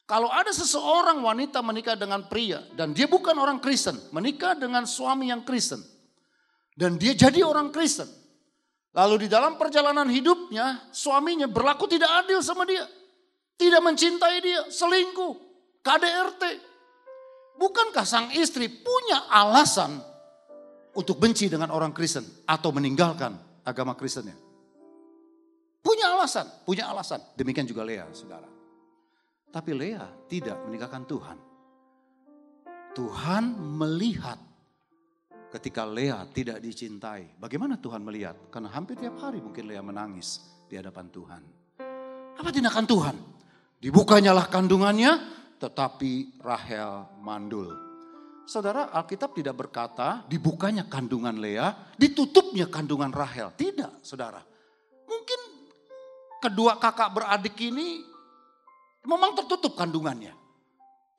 Kalau 0.09 0.33
ada 0.33 0.49
seseorang 0.49 1.21
wanita 1.21 1.61
menikah 1.61 1.93
dengan 1.93 2.25
pria 2.25 2.65
dan 2.73 2.97
dia 2.97 3.05
bukan 3.05 3.37
orang 3.37 3.61
Kristen, 3.61 3.93
menikah 4.09 4.57
dengan 4.57 4.89
suami 4.89 5.29
yang 5.29 5.45
Kristen. 5.45 5.85
Dan 6.73 6.97
dia 6.97 7.13
jadi 7.13 7.45
orang 7.45 7.69
Kristen. 7.69 8.09
Lalu 8.97 9.15
di 9.21 9.27
dalam 9.29 9.53
perjalanan 9.53 10.09
hidupnya 10.09 10.89
suaminya 10.89 11.45
berlaku 11.45 11.85
tidak 11.85 12.25
adil 12.25 12.41
sama 12.41 12.65
dia. 12.65 12.89
Tidak 13.53 13.77
mencintai 13.85 14.37
dia, 14.41 14.65
selingkuh, 14.73 15.33
KDRT. 15.85 16.43
Bukankah 17.61 18.01
sang 18.01 18.33
istri 18.33 18.65
punya 18.65 19.29
alasan 19.29 19.93
untuk 20.97 21.21
benci 21.21 21.53
dengan 21.53 21.69
orang 21.69 21.93
Kristen 21.93 22.25
atau 22.49 22.73
meninggalkan 22.73 23.37
agama 23.61 23.93
Kristennya. 23.93 24.33
Punya 25.85 26.17
alasan, 26.17 26.49
punya 26.65 26.89
alasan. 26.89 27.21
Demikian 27.37 27.69
juga 27.69 27.85
Lea, 27.85 28.09
saudara. 28.09 28.58
Tapi 29.49 29.71
Lea 29.73 30.05
tidak 30.29 30.61
meninggalkan 30.69 31.09
Tuhan. 31.09 31.37
Tuhan 32.93 33.43
melihat 33.57 34.37
ketika 35.49 35.85
Lea 35.89 36.21
tidak 36.29 36.61
dicintai. 36.61 37.33
Bagaimana 37.41 37.81
Tuhan 37.81 38.05
melihat? 38.05 38.37
Karena 38.53 38.69
hampir 38.69 38.97
tiap 39.01 39.17
hari 39.17 39.41
mungkin 39.41 39.65
Lea 39.65 39.81
menangis 39.81 40.41
di 40.69 40.77
hadapan 40.77 41.09
Tuhan. 41.09 41.41
Apa 42.37 42.49
tindakan 42.53 42.85
Tuhan? 42.85 43.15
Dibukanyalah 43.81 44.47
kandungannya, 44.53 45.11
tetapi 45.57 46.39
Rahel 46.39 47.19
mandul. 47.19 47.73
Saudara, 48.45 48.89
Alkitab 48.89 49.37
tidak 49.37 49.61
berkata 49.65 50.25
dibukanya 50.25 50.85
kandungan 50.89 51.37
Lea, 51.37 51.93
ditutupnya 51.97 52.65
kandungan 52.69 53.13
Rahel. 53.13 53.53
Tidak, 53.53 54.01
saudara. 54.01 54.41
Mungkin 55.05 55.39
kedua 56.41 56.81
kakak 56.81 57.13
beradik 57.13 57.57
ini 57.61 58.08
memang 59.05 59.35
tertutup 59.37 59.75
kandungannya. 59.75 60.33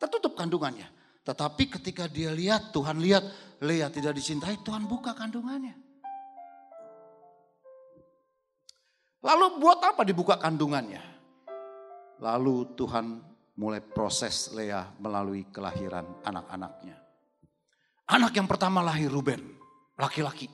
Tertutup 0.00 0.36
kandungannya. 0.36 0.88
Tetapi 1.20 1.68
ketika 1.78 2.08
dia 2.08 2.32
lihat, 2.32 2.72
Tuhan 2.72 2.98
lihat 2.98 3.22
Lea 3.60 3.86
tidak 3.92 4.16
dicintai, 4.16 4.64
Tuhan 4.64 4.88
buka 4.88 5.12
kandungannya. 5.12 5.76
Lalu 9.20 9.46
buat 9.60 9.84
apa 9.84 10.00
dibuka 10.00 10.40
kandungannya? 10.40 11.04
Lalu 12.24 12.72
Tuhan 12.72 13.20
mulai 13.60 13.84
proses 13.84 14.48
Lea 14.56 14.80
melalui 14.96 15.44
kelahiran 15.52 16.08
anak-anaknya. 16.24 16.96
Anak 18.08 18.32
yang 18.32 18.48
pertama 18.48 18.80
lahir 18.80 19.12
Ruben, 19.12 19.44
laki-laki. 20.00 20.48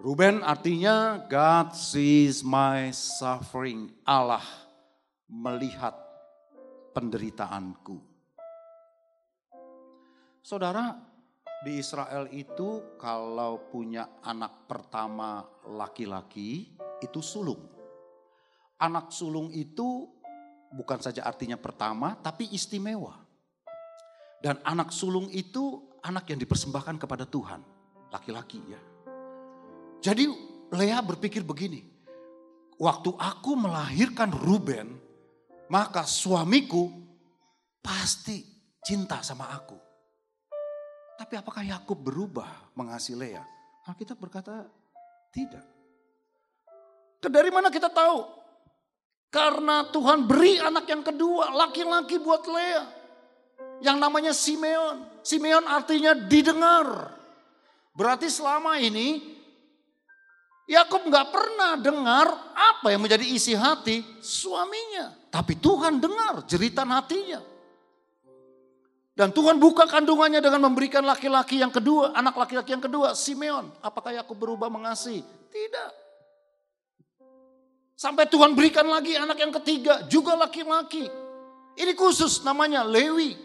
Ruben 0.00 0.40
artinya 0.42 1.20
God 1.28 1.76
sees 1.76 2.40
my 2.40 2.90
suffering. 2.90 3.92
Allah 4.02 4.42
melihat 5.34 5.98
penderitaanku. 6.94 7.98
Saudara, 10.38 10.94
di 11.66 11.80
Israel 11.80 12.30
itu 12.30 12.94
kalau 13.00 13.66
punya 13.72 14.20
anak 14.22 14.68
pertama 14.70 15.42
laki-laki 15.66 16.76
itu 17.02 17.20
sulung. 17.24 17.72
Anak 18.78 19.10
sulung 19.10 19.50
itu 19.50 20.06
bukan 20.70 21.00
saja 21.00 21.24
artinya 21.24 21.58
pertama 21.58 22.14
tapi 22.20 22.52
istimewa. 22.52 23.18
Dan 24.44 24.60
anak 24.60 24.92
sulung 24.92 25.32
itu 25.32 25.80
anak 26.04 26.28
yang 26.28 26.36
dipersembahkan 26.36 27.00
kepada 27.00 27.24
Tuhan, 27.24 27.64
laki-laki 28.12 28.60
ya. 28.68 28.80
Jadi 30.04 30.28
Lea 30.68 31.00
berpikir 31.00 31.40
begini, 31.40 31.80
waktu 32.76 33.08
aku 33.16 33.56
melahirkan 33.56 34.28
Ruben, 34.28 35.00
maka 35.74 36.06
suamiku 36.06 36.86
pasti 37.82 38.46
cinta 38.78 39.26
sama 39.26 39.50
aku. 39.50 39.74
Tapi 41.18 41.34
apakah 41.34 41.66
Yakub 41.66 41.98
berubah 41.98 42.70
mengasihi 42.78 43.18
Lea? 43.18 43.42
kita 43.98 44.14
berkata 44.14 44.70
tidak. 45.34 45.66
Dari 47.18 47.50
mana 47.50 47.74
kita 47.74 47.90
tahu? 47.90 48.22
Karena 49.34 49.90
Tuhan 49.90 50.30
beri 50.30 50.62
anak 50.62 50.86
yang 50.86 51.02
kedua, 51.02 51.50
laki-laki 51.50 52.22
buat 52.22 52.46
Lea. 52.46 52.84
Yang 53.82 53.98
namanya 53.98 54.30
Simeon. 54.30 55.26
Simeon 55.26 55.66
artinya 55.66 56.14
didengar. 56.14 57.18
Berarti 57.98 58.30
selama 58.30 58.78
ini 58.78 59.33
Yakub 60.64 61.04
nggak 61.04 61.28
pernah 61.28 61.76
dengar 61.76 62.26
apa 62.56 62.88
yang 62.88 63.04
menjadi 63.04 63.24
isi 63.28 63.52
hati 63.52 64.00
suaminya. 64.24 65.12
Tapi 65.28 65.60
Tuhan 65.60 66.00
dengar 66.00 66.48
jeritan 66.48 66.88
hatinya. 66.88 67.44
Dan 69.14 69.30
Tuhan 69.30 69.62
buka 69.62 69.86
kandungannya 69.86 70.42
dengan 70.42 70.66
memberikan 70.66 71.04
laki-laki 71.06 71.62
yang 71.62 71.70
kedua, 71.70 72.16
anak 72.18 72.34
laki-laki 72.34 72.74
yang 72.74 72.82
kedua, 72.82 73.14
Simeon. 73.14 73.70
Apakah 73.78 74.10
Yakub 74.10 74.34
berubah 74.34 74.66
mengasihi? 74.66 75.22
Tidak. 75.54 75.90
Sampai 77.94 78.26
Tuhan 78.26 78.58
berikan 78.58 78.82
lagi 78.90 79.14
anak 79.14 79.38
yang 79.38 79.54
ketiga, 79.62 80.02
juga 80.10 80.34
laki-laki. 80.34 81.06
Ini 81.78 81.94
khusus 81.94 82.42
namanya 82.42 82.82
Lewi. 82.82 83.38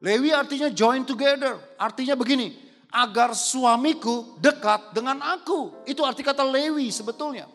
Lewi 0.00 0.32
artinya 0.32 0.72
join 0.72 1.04
together. 1.04 1.60
Artinya 1.76 2.16
begini, 2.16 2.56
agar 2.90 3.32
suamiku 3.32 4.36
dekat 4.42 4.90
dengan 4.90 5.22
aku. 5.22 5.86
Itu 5.86 6.02
arti 6.02 6.26
kata 6.26 6.42
Lewi 6.42 6.90
sebetulnya. 6.90 7.46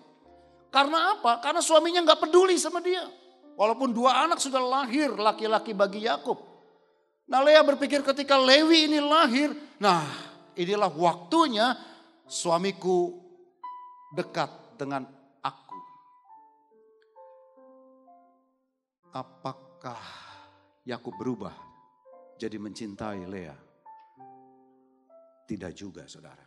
Karena 0.71 1.15
apa? 1.15 1.39
Karena 1.43 1.63
suaminya 1.63 2.03
nggak 2.03 2.27
peduli 2.27 2.55
sama 2.59 2.79
dia. 2.83 3.03
Walaupun 3.55 3.95
dua 3.95 4.27
anak 4.27 4.43
sudah 4.43 4.59
lahir 4.59 5.15
laki-laki 5.15 5.71
bagi 5.71 6.03
Yakub. 6.03 6.35
Nah 7.25 7.39
Lea 7.41 7.63
berpikir 7.63 8.03
ketika 8.03 8.35
Lewi 8.35 8.91
ini 8.91 8.99
lahir, 8.99 9.55
nah 9.79 10.03
inilah 10.53 10.91
waktunya 10.91 11.73
suamiku 12.27 13.15
dekat 14.13 14.51
dengan 14.75 15.07
aku. 15.41 15.79
Apakah 19.15 20.03
Yakub 20.83 21.15
berubah 21.15 21.55
jadi 22.35 22.59
mencintai 22.59 23.23
Lea? 23.25 23.64
Tidak 25.45 25.71
juga 25.77 26.09
saudara. 26.09 26.41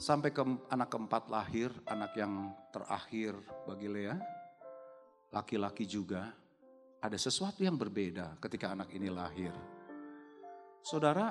Sampai 0.00 0.32
ke 0.32 0.42
anak 0.72 0.88
keempat 0.88 1.28
lahir, 1.28 1.68
anak 1.84 2.16
yang 2.16 2.50
terakhir 2.72 3.36
bagi 3.68 3.86
Lea, 3.92 4.16
laki-laki 5.30 5.84
juga, 5.84 6.32
ada 6.98 7.18
sesuatu 7.20 7.60
yang 7.60 7.76
berbeda 7.76 8.40
ketika 8.40 8.72
anak 8.72 8.88
ini 8.96 9.12
lahir. 9.12 9.52
Saudara, 10.82 11.30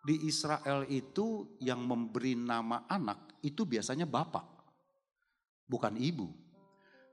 di 0.00 0.24
Israel 0.24 0.88
itu 0.88 1.58
yang 1.60 1.82
memberi 1.84 2.38
nama 2.38 2.88
anak 2.88 3.42
itu 3.44 3.66
biasanya 3.66 4.08
bapak, 4.08 4.46
bukan 5.68 5.98
ibu. 5.98 6.30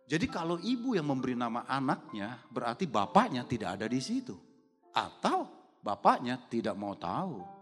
Jadi 0.08 0.32
kalau 0.32 0.56
ibu 0.62 0.96
yang 0.96 1.10
memberi 1.10 1.36
nama 1.36 1.68
anaknya, 1.68 2.40
berarti 2.48 2.88
bapaknya 2.88 3.44
tidak 3.44 3.76
ada 3.76 3.92
di 3.92 4.00
situ. 4.00 4.40
Atau 4.96 5.52
bapaknya 5.84 6.40
tidak 6.48 6.80
mau 6.80 6.96
tahu 6.96 7.57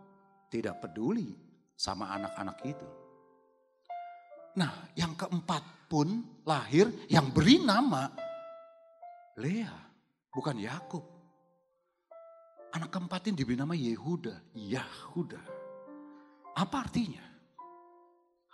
tidak 0.49 0.81
peduli 0.83 1.33
sama 1.75 2.15
anak-anak 2.15 2.57
itu. 2.63 2.87
Nah, 4.55 4.87
yang 4.95 5.13
keempat 5.19 5.91
pun 5.91 6.41
lahir 6.47 6.87
yang 7.11 7.29
beri 7.29 7.59
nama 7.59 8.07
Lea, 9.35 9.75
bukan 10.31 10.55
Yakub. 10.55 11.03
Anak 12.71 12.91
keempat 12.91 13.27
ini 13.27 13.35
diberi 13.35 13.59
nama 13.59 13.75
Yehuda, 13.75 14.55
Yahuda. 14.55 15.41
Apa 16.55 16.87
artinya? 16.87 17.23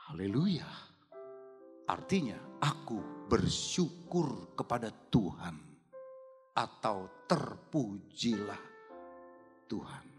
Haleluya. 0.10 0.66
Artinya 1.86 2.38
aku 2.62 3.30
bersyukur 3.30 4.58
kepada 4.58 4.90
Tuhan 4.90 5.58
atau 6.58 7.26
terpujilah 7.30 8.64
Tuhan. 9.70 10.11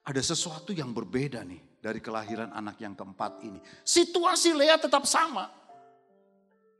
Ada 0.00 0.32
sesuatu 0.32 0.72
yang 0.72 0.96
berbeda 0.96 1.44
nih 1.44 1.80
dari 1.80 2.00
kelahiran 2.00 2.52
anak 2.56 2.80
yang 2.80 2.96
keempat 2.96 3.44
ini. 3.44 3.60
Situasi 3.84 4.56
Lea 4.56 4.80
tetap 4.80 5.04
sama. 5.04 5.48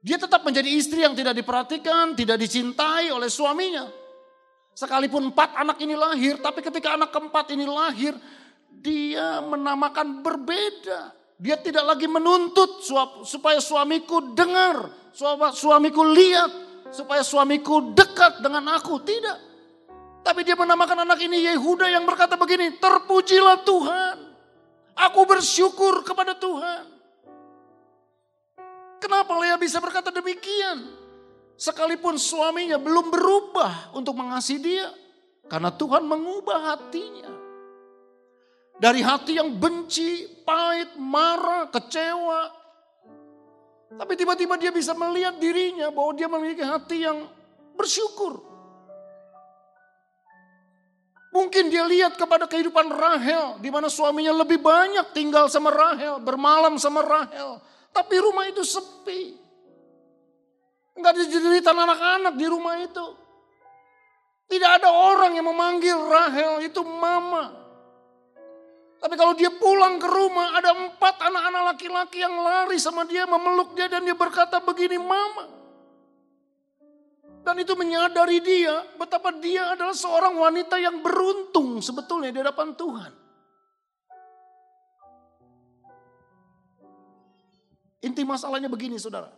Dia 0.00 0.16
tetap 0.16 0.40
menjadi 0.40 0.68
istri 0.72 1.04
yang 1.04 1.12
tidak 1.12 1.36
diperhatikan, 1.36 2.16
tidak 2.16 2.40
dicintai 2.40 3.12
oleh 3.12 3.28
suaminya. 3.28 3.84
Sekalipun 4.72 5.28
empat 5.28 5.60
anak 5.60 5.76
ini 5.84 5.92
lahir, 5.92 6.40
tapi 6.40 6.64
ketika 6.64 6.96
anak 6.96 7.12
keempat 7.12 7.52
ini 7.52 7.68
lahir, 7.68 8.16
dia 8.80 9.44
menamakan 9.44 10.24
berbeda. 10.24 11.12
Dia 11.36 11.60
tidak 11.60 11.84
lagi 11.84 12.08
menuntut 12.08 12.80
supaya 13.28 13.60
suamiku 13.60 14.32
dengar, 14.32 14.88
suamiku 15.52 16.00
lihat, 16.08 16.52
supaya 16.88 17.20
suamiku 17.20 17.92
dekat 17.92 18.40
dengan 18.40 18.80
aku. 18.80 19.00
Tidak. 19.04 19.49
Tapi 20.20 20.44
dia 20.44 20.52
menamakan 20.52 21.08
anak 21.08 21.18
ini 21.24 21.48
Yehuda 21.48 21.88
yang 21.88 22.04
berkata 22.04 22.36
begini, 22.36 22.76
terpujilah 22.76 23.64
Tuhan. 23.64 24.16
Aku 25.08 25.24
bersyukur 25.24 26.04
kepada 26.04 26.36
Tuhan. 26.36 26.84
Kenapa 29.00 29.32
Lea 29.40 29.56
bisa 29.56 29.80
berkata 29.80 30.12
demikian? 30.12 30.92
Sekalipun 31.56 32.20
suaminya 32.20 32.76
belum 32.76 33.08
berubah 33.08 33.96
untuk 33.96 34.12
mengasihi 34.16 34.60
dia. 34.60 34.92
Karena 35.48 35.72
Tuhan 35.72 36.04
mengubah 36.04 36.76
hatinya. 36.76 37.32
Dari 38.80 39.00
hati 39.04 39.40
yang 39.40 39.56
benci, 39.56 40.24
pahit, 40.44 40.96
marah, 41.00 41.68
kecewa. 41.68 42.40
Tapi 43.96 44.12
tiba-tiba 44.16 44.56
dia 44.56 44.72
bisa 44.72 44.96
melihat 44.96 45.36
dirinya 45.36 45.92
bahwa 45.92 46.12
dia 46.16 46.28
memiliki 46.30 46.64
hati 46.64 47.04
yang 47.04 47.28
bersyukur. 47.76 48.49
Mungkin 51.30 51.70
dia 51.70 51.86
lihat 51.86 52.18
kepada 52.18 52.50
kehidupan 52.50 52.90
Rahel, 52.90 53.62
di 53.62 53.70
mana 53.70 53.86
suaminya 53.86 54.34
lebih 54.34 54.58
banyak 54.58 55.14
tinggal 55.14 55.46
sama 55.46 55.70
Rahel, 55.70 56.18
bermalam 56.18 56.74
sama 56.74 57.06
Rahel. 57.06 57.62
Tapi 57.94 58.14
rumah 58.18 58.50
itu 58.50 58.66
sepi. 58.66 59.38
Enggak 60.98 61.14
ada 61.14 61.24
jeritan 61.30 61.78
anak-anak 61.78 62.34
di 62.34 62.46
rumah 62.50 62.82
itu. 62.82 63.06
Tidak 64.50 64.70
ada 64.82 64.90
orang 64.90 65.38
yang 65.38 65.46
memanggil 65.46 65.94
Rahel 65.94 66.66
itu 66.66 66.82
mama. 66.82 67.54
Tapi 68.98 69.14
kalau 69.14 69.32
dia 69.38 69.54
pulang 69.54 70.02
ke 70.02 70.10
rumah, 70.10 70.58
ada 70.58 70.74
empat 70.74 71.14
anak-anak 71.30 71.62
laki-laki 71.72 72.20
yang 72.20 72.34
lari 72.42 72.76
sama 72.76 73.06
dia, 73.06 73.24
memeluk 73.24 73.78
dia 73.78 73.86
dan 73.86 74.02
dia 74.02 74.18
berkata 74.18 74.58
begini, 74.58 74.98
mama. 74.98 75.59
Dan 77.40 77.56
itu 77.56 77.72
menyadari 77.72 78.38
dia 78.44 78.84
betapa 79.00 79.32
dia 79.32 79.72
adalah 79.72 79.96
seorang 79.96 80.36
wanita 80.36 80.76
yang 80.76 81.00
beruntung 81.00 81.80
sebetulnya 81.80 82.28
di 82.28 82.38
hadapan 82.44 82.76
Tuhan. 82.76 83.12
Inti 88.00 88.22
masalahnya 88.24 88.68
begini 88.68 88.96
saudara. 88.96 89.28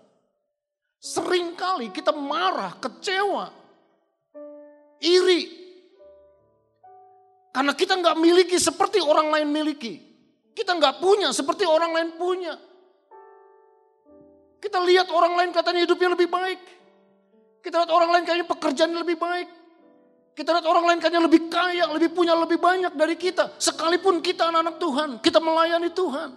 Seringkali 1.03 1.91
kita 1.91 2.15
marah, 2.15 2.79
kecewa, 2.79 3.51
iri. 5.03 5.63
Karena 7.51 7.75
kita 7.75 7.99
nggak 7.99 8.17
miliki 8.23 8.59
seperti 8.59 9.03
orang 9.03 9.35
lain 9.35 9.51
miliki. 9.51 9.99
Kita 10.55 10.79
nggak 10.79 11.03
punya 11.03 11.35
seperti 11.35 11.67
orang 11.67 11.91
lain 11.91 12.11
punya. 12.15 12.55
Kita 14.63 14.79
lihat 14.79 15.11
orang 15.11 15.35
lain 15.35 15.51
katanya 15.51 15.83
hidupnya 15.83 16.15
lebih 16.15 16.31
baik. 16.31 16.82
Kita 17.63 17.79
lihat 17.79 17.93
orang 17.95 18.11
lain 18.11 18.25
kayaknya 18.27 18.47
pekerjaan 18.51 18.91
lebih 18.91 19.17
baik. 19.17 19.49
Kita 20.35 20.51
lihat 20.51 20.67
orang 20.67 20.85
lain 20.91 20.99
kayaknya 20.99 21.23
lebih 21.23 21.47
kaya, 21.47 21.87
lebih 21.95 22.11
punya 22.11 22.35
lebih 22.35 22.59
banyak 22.59 22.93
dari 22.99 23.15
kita. 23.15 23.55
Sekalipun 23.63 24.19
kita 24.19 24.51
anak-anak 24.51 24.77
Tuhan, 24.83 25.09
kita 25.23 25.39
melayani 25.39 25.91
Tuhan. 25.95 26.31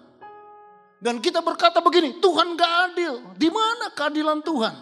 Dan 1.02 1.18
kita 1.20 1.42
berkata 1.42 1.82
begini, 1.82 2.22
Tuhan 2.22 2.54
gak 2.54 2.74
adil. 2.92 3.14
Di 3.36 3.50
mana 3.50 3.92
keadilan 3.92 4.40
Tuhan? 4.46 4.76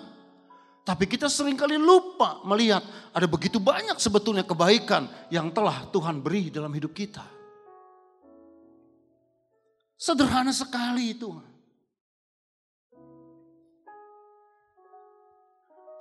Tapi 0.83 1.07
kita 1.07 1.31
sering 1.31 1.55
kali 1.55 1.79
lupa 1.79 2.43
melihat 2.43 2.83
ada 3.15 3.23
begitu 3.23 3.55
banyak 3.55 3.95
sebetulnya 3.95 4.43
kebaikan 4.43 5.07
yang 5.31 5.47
telah 5.55 5.87
Tuhan 5.95 6.19
beri 6.19 6.51
dalam 6.51 6.75
hidup 6.75 6.91
kita. 6.91 7.23
Sederhana 9.95 10.51
sekali 10.51 11.15
itu. 11.15 11.31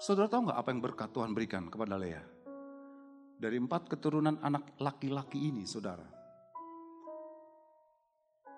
Saudara 0.03 0.27
tahu 0.27 0.51
nggak 0.51 0.59
apa 0.59 0.69
yang 0.75 0.83
berkat 0.83 1.15
Tuhan 1.15 1.31
berikan 1.31 1.71
kepada 1.71 1.95
Lea? 1.95 2.19
Dari 3.39 3.55
empat 3.55 3.87
keturunan 3.87 4.35
anak 4.43 4.75
laki-laki 4.83 5.39
ini, 5.39 5.63
saudara. 5.63 6.03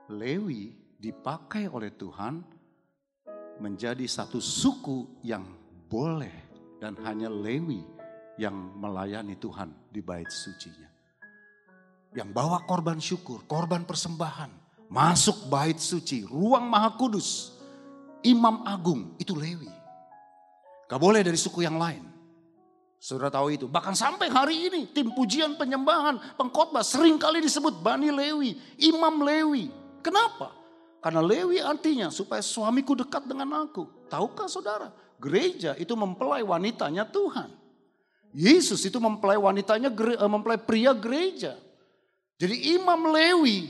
Lewi 0.08 0.72
dipakai 0.96 1.68
oleh 1.68 1.92
Tuhan 1.92 2.40
menjadi 3.60 4.08
satu 4.08 4.40
suku 4.40 5.20
yang 5.20 5.44
boleh 5.84 6.32
dan 6.80 6.96
hanya 7.04 7.28
Lewi 7.28 7.84
yang 8.40 8.56
melayani 8.80 9.36
Tuhan 9.36 9.92
di 9.92 10.00
bait 10.00 10.32
sucinya. 10.32 10.88
Yang 12.16 12.32
bawa 12.32 12.64
korban 12.64 12.96
syukur, 12.96 13.44
korban 13.44 13.84
persembahan, 13.84 14.48
masuk 14.88 15.52
bait 15.52 15.76
suci, 15.76 16.24
ruang 16.24 16.64
maha 16.64 16.96
kudus, 16.96 17.52
imam 18.24 18.64
agung, 18.64 19.12
itu 19.20 19.36
Lewi. 19.36 19.83
Gak 20.84 21.00
boleh 21.00 21.24
dari 21.24 21.36
suku 21.36 21.64
yang 21.64 21.80
lain. 21.80 22.14
Saudara 23.04 23.28
tahu 23.28 23.52
itu. 23.52 23.66
Bahkan 23.68 23.92
sampai 23.92 24.32
hari 24.32 24.72
ini 24.72 24.88
tim 24.88 25.12
pujian 25.12 25.60
penyembahan 25.60 26.16
pengkhotbah 26.40 26.80
sering 26.80 27.20
kali 27.20 27.44
disebut 27.44 27.84
Bani 27.84 28.08
Lewi, 28.08 28.56
Imam 28.80 29.20
Lewi. 29.20 29.68
Kenapa? 30.00 30.56
Karena 31.04 31.20
Lewi 31.20 31.60
artinya 31.60 32.08
supaya 32.08 32.40
suamiku 32.40 32.96
dekat 32.96 33.28
dengan 33.28 33.68
aku. 33.68 34.08
Tahukah 34.08 34.48
saudara? 34.48 34.88
Gereja 35.20 35.76
itu 35.76 35.92
mempelai 35.92 36.40
wanitanya 36.40 37.04
Tuhan. 37.04 37.52
Yesus 38.32 38.80
itu 38.88 38.96
mempelai 38.96 39.36
wanitanya, 39.36 39.92
eh, 39.92 40.30
mempelai 40.32 40.56
pria 40.56 40.96
gereja. 40.96 41.60
Jadi 42.40 42.72
imam 42.72 43.12
Lewi 43.12 43.68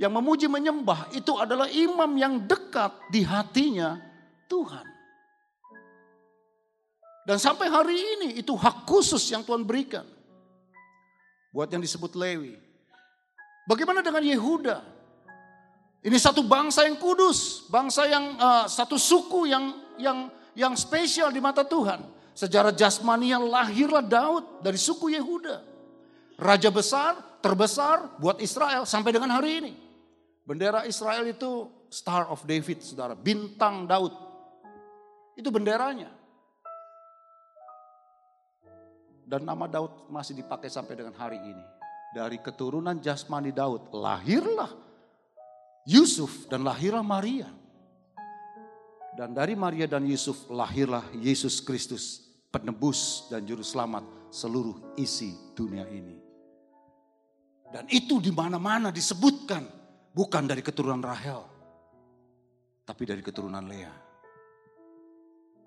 yang 0.00 0.16
memuji 0.16 0.48
menyembah 0.48 1.12
itu 1.12 1.36
adalah 1.36 1.68
imam 1.68 2.10
yang 2.16 2.40
dekat 2.48 2.96
di 3.12 3.28
hatinya 3.28 4.00
Tuhan. 4.48 4.99
Dan 7.30 7.38
sampai 7.38 7.70
hari 7.70 7.94
ini 7.94 8.42
itu 8.42 8.58
hak 8.58 8.90
khusus 8.90 9.22
yang 9.30 9.46
Tuhan 9.46 9.62
berikan. 9.62 10.02
Buat 11.54 11.70
yang 11.70 11.78
disebut 11.78 12.18
Lewi. 12.18 12.58
Bagaimana 13.70 14.02
dengan 14.02 14.18
Yehuda? 14.18 14.82
Ini 16.02 16.18
satu 16.18 16.42
bangsa 16.42 16.90
yang 16.90 16.98
kudus, 16.98 17.70
bangsa 17.70 18.10
yang 18.10 18.34
uh, 18.34 18.66
satu 18.66 18.98
suku 18.98 19.46
yang 19.46 19.78
yang 19.94 20.26
yang 20.58 20.74
spesial 20.74 21.30
di 21.30 21.38
mata 21.38 21.62
Tuhan. 21.62 22.02
Sejarah 22.34 22.74
jasmania 22.74 23.38
lahirlah 23.38 24.02
Daud 24.02 24.66
dari 24.66 24.74
suku 24.74 25.14
Yehuda. 25.14 25.62
Raja 26.34 26.74
besar, 26.74 27.14
terbesar 27.38 28.10
buat 28.18 28.42
Israel 28.42 28.82
sampai 28.90 29.14
dengan 29.14 29.30
hari 29.38 29.62
ini. 29.62 29.72
Bendera 30.42 30.82
Israel 30.82 31.30
itu 31.30 31.70
Star 31.94 32.26
of 32.26 32.42
David, 32.42 32.82
saudara. 32.82 33.14
Bintang 33.14 33.86
Daud. 33.86 34.18
Itu 35.38 35.54
benderanya. 35.54 36.19
Dan 39.30 39.46
nama 39.46 39.70
Daud 39.70 40.10
masih 40.10 40.34
dipakai 40.34 40.66
sampai 40.66 40.98
dengan 40.98 41.14
hari 41.14 41.38
ini. 41.38 41.62
Dari 42.10 42.42
keturunan 42.42 42.98
jasmani 42.98 43.54
Daud 43.54 43.94
lahirlah 43.94 44.74
Yusuf 45.86 46.50
dan 46.50 46.66
lahirlah 46.66 47.06
Maria. 47.06 47.46
Dan 49.14 49.30
dari 49.30 49.54
Maria 49.54 49.86
dan 49.86 50.02
Yusuf 50.02 50.50
lahirlah 50.50 51.06
Yesus 51.14 51.62
Kristus, 51.62 52.26
penebus 52.50 53.30
dan 53.30 53.46
juru 53.46 53.62
selamat 53.62 54.02
seluruh 54.34 54.98
isi 54.98 55.30
dunia 55.54 55.86
ini. 55.86 56.18
Dan 57.70 57.86
itu 57.86 58.18
di 58.18 58.34
mana-mana 58.34 58.90
disebutkan 58.90 59.62
bukan 60.10 60.42
dari 60.50 60.58
keturunan 60.58 60.98
Rahel, 60.98 61.46
tapi 62.82 63.06
dari 63.06 63.22
keturunan 63.22 63.62
Lea. 63.62 63.94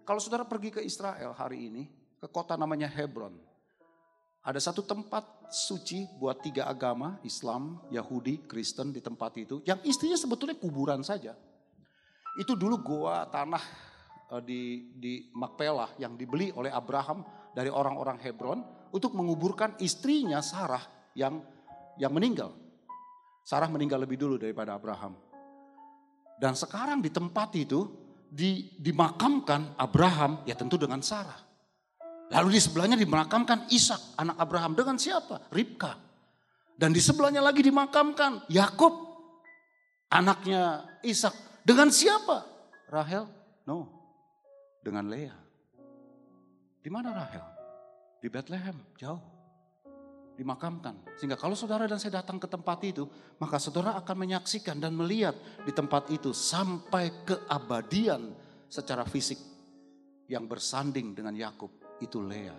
Kalau 0.03 0.19
saudara 0.19 0.43
pergi 0.43 0.67
ke 0.75 0.81
Israel 0.83 1.31
hari 1.31 1.71
ini, 1.71 1.83
ke 2.19 2.27
kota 2.27 2.59
namanya 2.59 2.91
Hebron, 2.91 3.52
ada 4.43 4.59
satu 4.59 4.83
tempat 4.83 5.23
suci 5.47 6.03
buat 6.19 6.43
tiga 6.43 6.67
agama, 6.67 7.15
Islam, 7.23 7.79
Yahudi, 7.87 8.43
Kristen 8.43 8.91
di 8.91 8.99
tempat 8.99 9.39
itu. 9.39 9.63
Yang 9.63 9.87
istrinya 9.87 10.19
sebetulnya 10.19 10.59
kuburan 10.59 10.99
saja. 10.99 11.31
Itu 12.35 12.59
dulu 12.59 12.83
goa 12.83 13.23
tanah 13.31 13.63
eh, 14.35 14.41
di, 14.43 14.61
di 14.99 15.13
Makpelah 15.31 15.95
yang 15.95 16.19
dibeli 16.19 16.51
oleh 16.51 16.75
Abraham 16.75 17.23
dari 17.55 17.71
orang-orang 17.71 18.19
Hebron 18.19 18.59
untuk 18.91 19.15
menguburkan 19.15 19.79
istrinya 19.79 20.43
Sarah 20.43 20.83
yang 21.15 21.39
yang 21.95 22.11
meninggal. 22.11 22.51
Sarah 23.47 23.71
meninggal 23.71 24.03
lebih 24.03 24.19
dulu 24.19 24.35
daripada 24.35 24.75
Abraham. 24.75 25.15
Dan 26.35 26.57
sekarang 26.57 26.99
di 26.99 27.13
tempat 27.13 27.55
itu 27.55 27.87
di, 28.27 28.75
dimakamkan 28.75 29.77
Abraham 29.79 30.43
ya 30.43 30.57
tentu 30.57 30.75
dengan 30.75 30.99
Sarah. 30.99 31.52
Lalu 32.33 32.57
di 32.57 32.61
sebelahnya 32.65 32.97
dimakamkan 32.97 33.69
Ishak, 33.69 34.17
anak 34.17 34.41
Abraham. 34.41 34.73
Dengan 34.73 34.97
siapa? 34.97 35.53
Ribka. 35.53 35.93
Dan 36.73 36.89
di 36.89 36.97
sebelahnya 36.97 37.45
lagi 37.45 37.61
dimakamkan 37.61 38.49
Yakub, 38.49 38.93
anaknya 40.09 40.81
Ishak. 41.05 41.61
Dengan 41.61 41.93
siapa? 41.93 42.41
Rahel? 42.89 43.29
No. 43.69 43.85
Dengan 44.81 45.05
Lea. 45.13 45.37
Di 46.81 46.89
mana 46.89 47.13
Rahel? 47.13 47.45
Di 48.17 48.27
Bethlehem, 48.33 48.81
jauh. 48.97 49.21
Dimakamkan. 50.33 51.13
Sehingga 51.21 51.37
kalau 51.37 51.53
saudara 51.53 51.85
dan 51.85 52.01
saya 52.01 52.25
datang 52.25 52.41
ke 52.41 52.49
tempat 52.49 52.81
itu, 52.81 53.05
maka 53.37 53.61
saudara 53.61 53.93
akan 54.01 54.25
menyaksikan 54.25 54.81
dan 54.81 54.97
melihat 54.97 55.37
di 55.61 55.69
tempat 55.69 56.09
itu 56.09 56.33
sampai 56.33 57.13
keabadian 57.29 58.33
secara 58.65 59.05
fisik 59.05 59.37
yang 60.25 60.49
bersanding 60.49 61.13
dengan 61.13 61.37
Yakub 61.37 61.82
itu 62.03 62.19
Lea, 62.19 62.55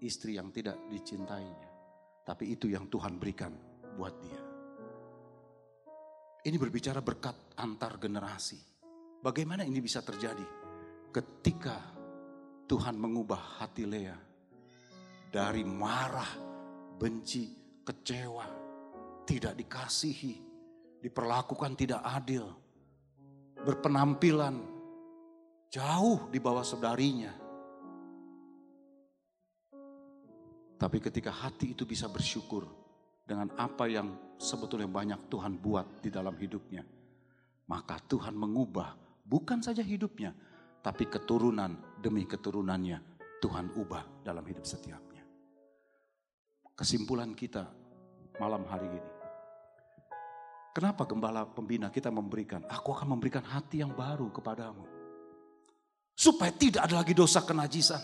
istri 0.00 0.40
yang 0.40 0.48
tidak 0.48 0.80
dicintainya. 0.88 1.68
Tapi 2.24 2.56
itu 2.56 2.68
yang 2.72 2.88
Tuhan 2.88 3.20
berikan 3.20 3.52
buat 3.96 4.14
dia. 4.20 4.40
Ini 6.44 6.56
berbicara 6.56 7.04
berkat 7.04 7.56
antar 7.60 8.00
generasi. 8.00 8.56
Bagaimana 9.20 9.66
ini 9.66 9.82
bisa 9.84 10.00
terjadi? 10.00 10.44
Ketika 11.12 11.76
Tuhan 12.68 12.96
mengubah 12.96 13.60
hati 13.60 13.84
Lea 13.88 14.16
dari 15.28 15.64
marah, 15.64 16.28
benci, 16.96 17.52
kecewa, 17.84 18.46
tidak 19.24 19.56
dikasihi, 19.56 20.36
diperlakukan 21.00 21.72
tidak 21.76 22.00
adil, 22.04 22.48
berpenampilan 23.64 24.56
jauh 25.68 26.28
di 26.30 26.38
bawah 26.38 26.62
saudarinya, 26.62 27.47
Tapi 30.78 31.02
ketika 31.02 31.34
hati 31.34 31.74
itu 31.74 31.82
bisa 31.82 32.06
bersyukur 32.06 32.62
dengan 33.26 33.50
apa 33.58 33.90
yang 33.90 34.38
sebetulnya 34.38 34.86
banyak 34.86 35.26
Tuhan 35.26 35.58
buat 35.58 35.98
di 35.98 36.08
dalam 36.08 36.38
hidupnya. 36.38 36.86
Maka 37.68 37.98
Tuhan 38.06 38.32
mengubah 38.38 38.94
bukan 39.26 39.58
saja 39.58 39.82
hidupnya, 39.82 40.32
tapi 40.80 41.10
keturunan 41.10 41.98
demi 41.98 42.24
keturunannya 42.24 43.02
Tuhan 43.42 43.74
ubah 43.74 44.22
dalam 44.22 44.46
hidup 44.46 44.62
setiapnya. 44.62 45.26
Kesimpulan 46.78 47.34
kita 47.34 47.66
malam 48.38 48.62
hari 48.70 48.86
ini. 48.86 49.12
Kenapa 50.70 51.02
gembala 51.10 51.42
pembina 51.42 51.90
kita 51.90 52.06
memberikan, 52.06 52.62
aku 52.70 52.94
akan 52.94 53.18
memberikan 53.18 53.42
hati 53.42 53.82
yang 53.82 53.90
baru 53.98 54.30
kepadamu. 54.30 54.86
Supaya 56.14 56.54
tidak 56.54 56.86
ada 56.86 57.02
lagi 57.02 57.18
dosa 57.18 57.42
kenajisan 57.42 57.98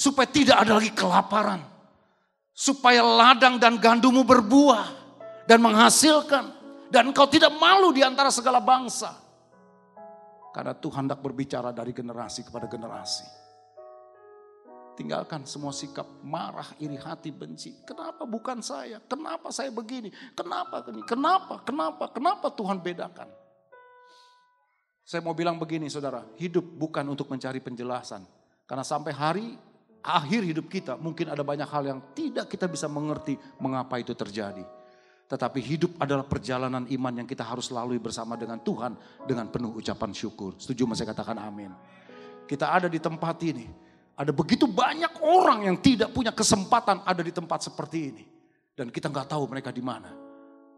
Supaya 0.00 0.24
tidak 0.32 0.64
ada 0.64 0.80
lagi 0.80 0.96
kelaparan. 0.96 1.60
Supaya 2.56 3.04
ladang 3.04 3.60
dan 3.60 3.76
gandumu 3.76 4.24
berbuah 4.24 4.88
dan 5.44 5.60
menghasilkan. 5.60 6.56
Dan 6.88 7.12
engkau 7.12 7.28
tidak 7.28 7.52
malu 7.60 7.92
di 7.92 8.00
antara 8.00 8.32
segala 8.32 8.64
bangsa. 8.64 9.12
Karena 10.56 10.72
Tuhan 10.72 11.04
hendak 11.04 11.20
berbicara 11.20 11.68
dari 11.76 11.92
generasi 11.92 12.48
kepada 12.48 12.64
generasi. 12.64 13.28
Tinggalkan 14.96 15.44
semua 15.44 15.70
sikap 15.70 16.08
marah, 16.24 16.66
iri 16.80 16.96
hati, 16.96 17.30
benci. 17.30 17.84
Kenapa 17.84 18.24
bukan 18.24 18.64
saya? 18.64 19.04
Kenapa 19.04 19.52
saya 19.52 19.68
begini? 19.68 20.08
Kenapa 20.32 20.80
ini? 20.90 21.04
Kenapa? 21.04 21.60
Kenapa? 21.62 22.08
Kenapa 22.10 22.48
Tuhan 22.50 22.80
bedakan? 22.80 23.28
Saya 25.04 25.20
mau 25.22 25.36
bilang 25.36 25.60
begini 25.60 25.92
saudara, 25.92 26.24
hidup 26.40 26.64
bukan 26.64 27.04
untuk 27.06 27.28
mencari 27.30 27.60
penjelasan. 27.62 28.24
Karena 28.66 28.84
sampai 28.84 29.12
hari 29.14 29.69
akhir 30.00 30.40
hidup 30.44 30.66
kita 30.68 30.96
mungkin 30.96 31.28
ada 31.32 31.44
banyak 31.44 31.68
hal 31.68 31.84
yang 31.84 32.00
tidak 32.16 32.48
kita 32.48 32.66
bisa 32.68 32.88
mengerti 32.88 33.36
mengapa 33.60 34.00
itu 34.00 34.16
terjadi. 34.16 34.64
Tetapi 35.30 35.62
hidup 35.62 35.92
adalah 36.02 36.26
perjalanan 36.26 36.90
iman 36.90 37.22
yang 37.22 37.28
kita 37.28 37.46
harus 37.46 37.70
lalui 37.70 38.02
bersama 38.02 38.34
dengan 38.34 38.58
Tuhan 38.58 38.98
dengan 39.22 39.46
penuh 39.46 39.78
ucapan 39.78 40.10
syukur. 40.10 40.58
Setuju 40.58 40.90
mas 40.90 40.98
saya 40.98 41.14
katakan 41.14 41.38
amin. 41.38 41.70
Kita 42.50 42.74
ada 42.74 42.90
di 42.90 42.98
tempat 42.98 43.38
ini. 43.46 43.70
Ada 44.18 44.34
begitu 44.34 44.66
banyak 44.66 45.22
orang 45.22 45.70
yang 45.70 45.76
tidak 45.78 46.10
punya 46.10 46.34
kesempatan 46.34 47.06
ada 47.06 47.22
di 47.22 47.30
tempat 47.30 47.62
seperti 47.62 47.98
ini. 48.10 48.24
Dan 48.74 48.90
kita 48.90 49.06
nggak 49.06 49.30
tahu 49.30 49.46
mereka 49.46 49.70
di 49.70 49.78
mana. 49.78 50.10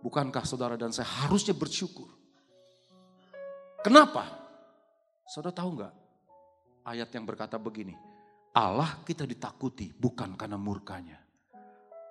Bukankah 0.05 0.45
saudara 0.45 0.77
dan 0.77 0.93
saya 0.93 1.09
harusnya 1.25 1.57
bersyukur? 1.57 2.13
Kenapa? 3.81 4.29
Saudara 5.25 5.57
tahu 5.57 5.81
nggak 5.81 5.95
ayat 6.85 7.09
yang 7.09 7.25
berkata 7.25 7.57
begini, 7.57 7.97
Allah 8.53 9.01
kita 9.01 9.25
ditakuti 9.25 9.97
bukan 9.97 10.37
karena 10.37 10.61
murkanya, 10.61 11.17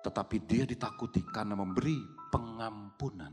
tetapi 0.02 0.42
dia 0.42 0.66
ditakuti 0.66 1.22
karena 1.22 1.54
memberi 1.54 2.02
pengampunan. 2.34 3.30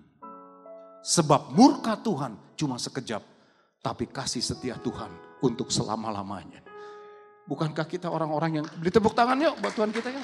Sebab 1.02 1.50
murka 1.58 1.98
Tuhan 1.98 2.54
cuma 2.54 2.78
sekejap, 2.78 3.26
tapi 3.82 4.06
kasih 4.06 4.46
setia 4.46 4.78
Tuhan 4.78 5.10
untuk 5.42 5.74
selama-lamanya. 5.74 6.62
Bukankah 7.50 7.90
kita 7.90 8.14
orang-orang 8.14 8.62
yang 8.62 8.66
beri 8.78 8.94
tepuk 8.94 9.18
tangan 9.18 9.42
yuk 9.42 9.58
buat 9.58 9.74
Tuhan 9.74 9.90
kita 9.90 10.14
ya? 10.14 10.22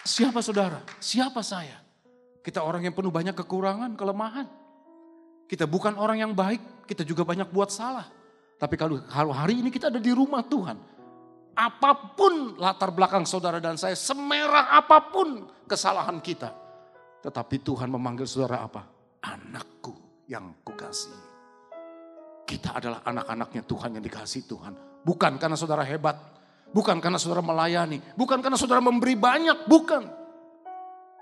Siapa 0.00 0.40
saudara? 0.40 0.80
Siapa 0.96 1.44
saya? 1.44 1.76
Kita 2.40 2.64
orang 2.64 2.88
yang 2.88 2.96
penuh 2.96 3.12
banyak 3.12 3.36
kekurangan, 3.36 4.00
kelemahan. 4.00 4.48
Kita 5.44 5.68
bukan 5.68 6.00
orang 6.00 6.24
yang 6.24 6.32
baik, 6.32 6.88
kita 6.88 7.04
juga 7.04 7.20
banyak 7.20 7.52
buat 7.52 7.68
salah. 7.68 8.23
Tapi 8.64 8.80
kalau, 8.80 8.96
hari 9.36 9.60
ini 9.60 9.68
kita 9.68 9.92
ada 9.92 10.00
di 10.00 10.08
rumah 10.08 10.40
Tuhan, 10.40 10.80
apa 11.52 12.16
pun 12.16 12.56
latar 12.56 12.88
belakang 12.96 13.28
saudara 13.28 13.60
dan 13.60 13.76
saya, 13.76 13.92
semerah 13.92 14.72
apa 14.72 15.04
pun 15.12 15.44
kesalahan 15.68 16.16
kita. 16.24 16.48
Tetapi 17.20 17.60
Tuhan 17.60 17.92
memanggil 17.92 18.24
saudara 18.24 18.64
apa? 18.64 18.88
Anakku 19.20 20.24
yang 20.32 20.64
kukasih. 20.64 21.12
Kita 22.48 22.80
adalah 22.80 23.04
anak-anaknya 23.04 23.68
Tuhan 23.68 24.00
yang 24.00 24.04
dikasih 24.08 24.48
Tuhan. 24.48 25.04
Bukan 25.04 25.36
karena 25.36 25.60
saudara 25.60 25.84
hebat, 25.84 26.16
bukan 26.72 27.04
karena 27.04 27.20
saudara 27.20 27.44
melayani, 27.44 28.00
bukan 28.16 28.40
karena 28.40 28.56
saudara 28.56 28.80
memberi 28.80 29.12
banyak, 29.12 29.68
bukan. 29.68 30.08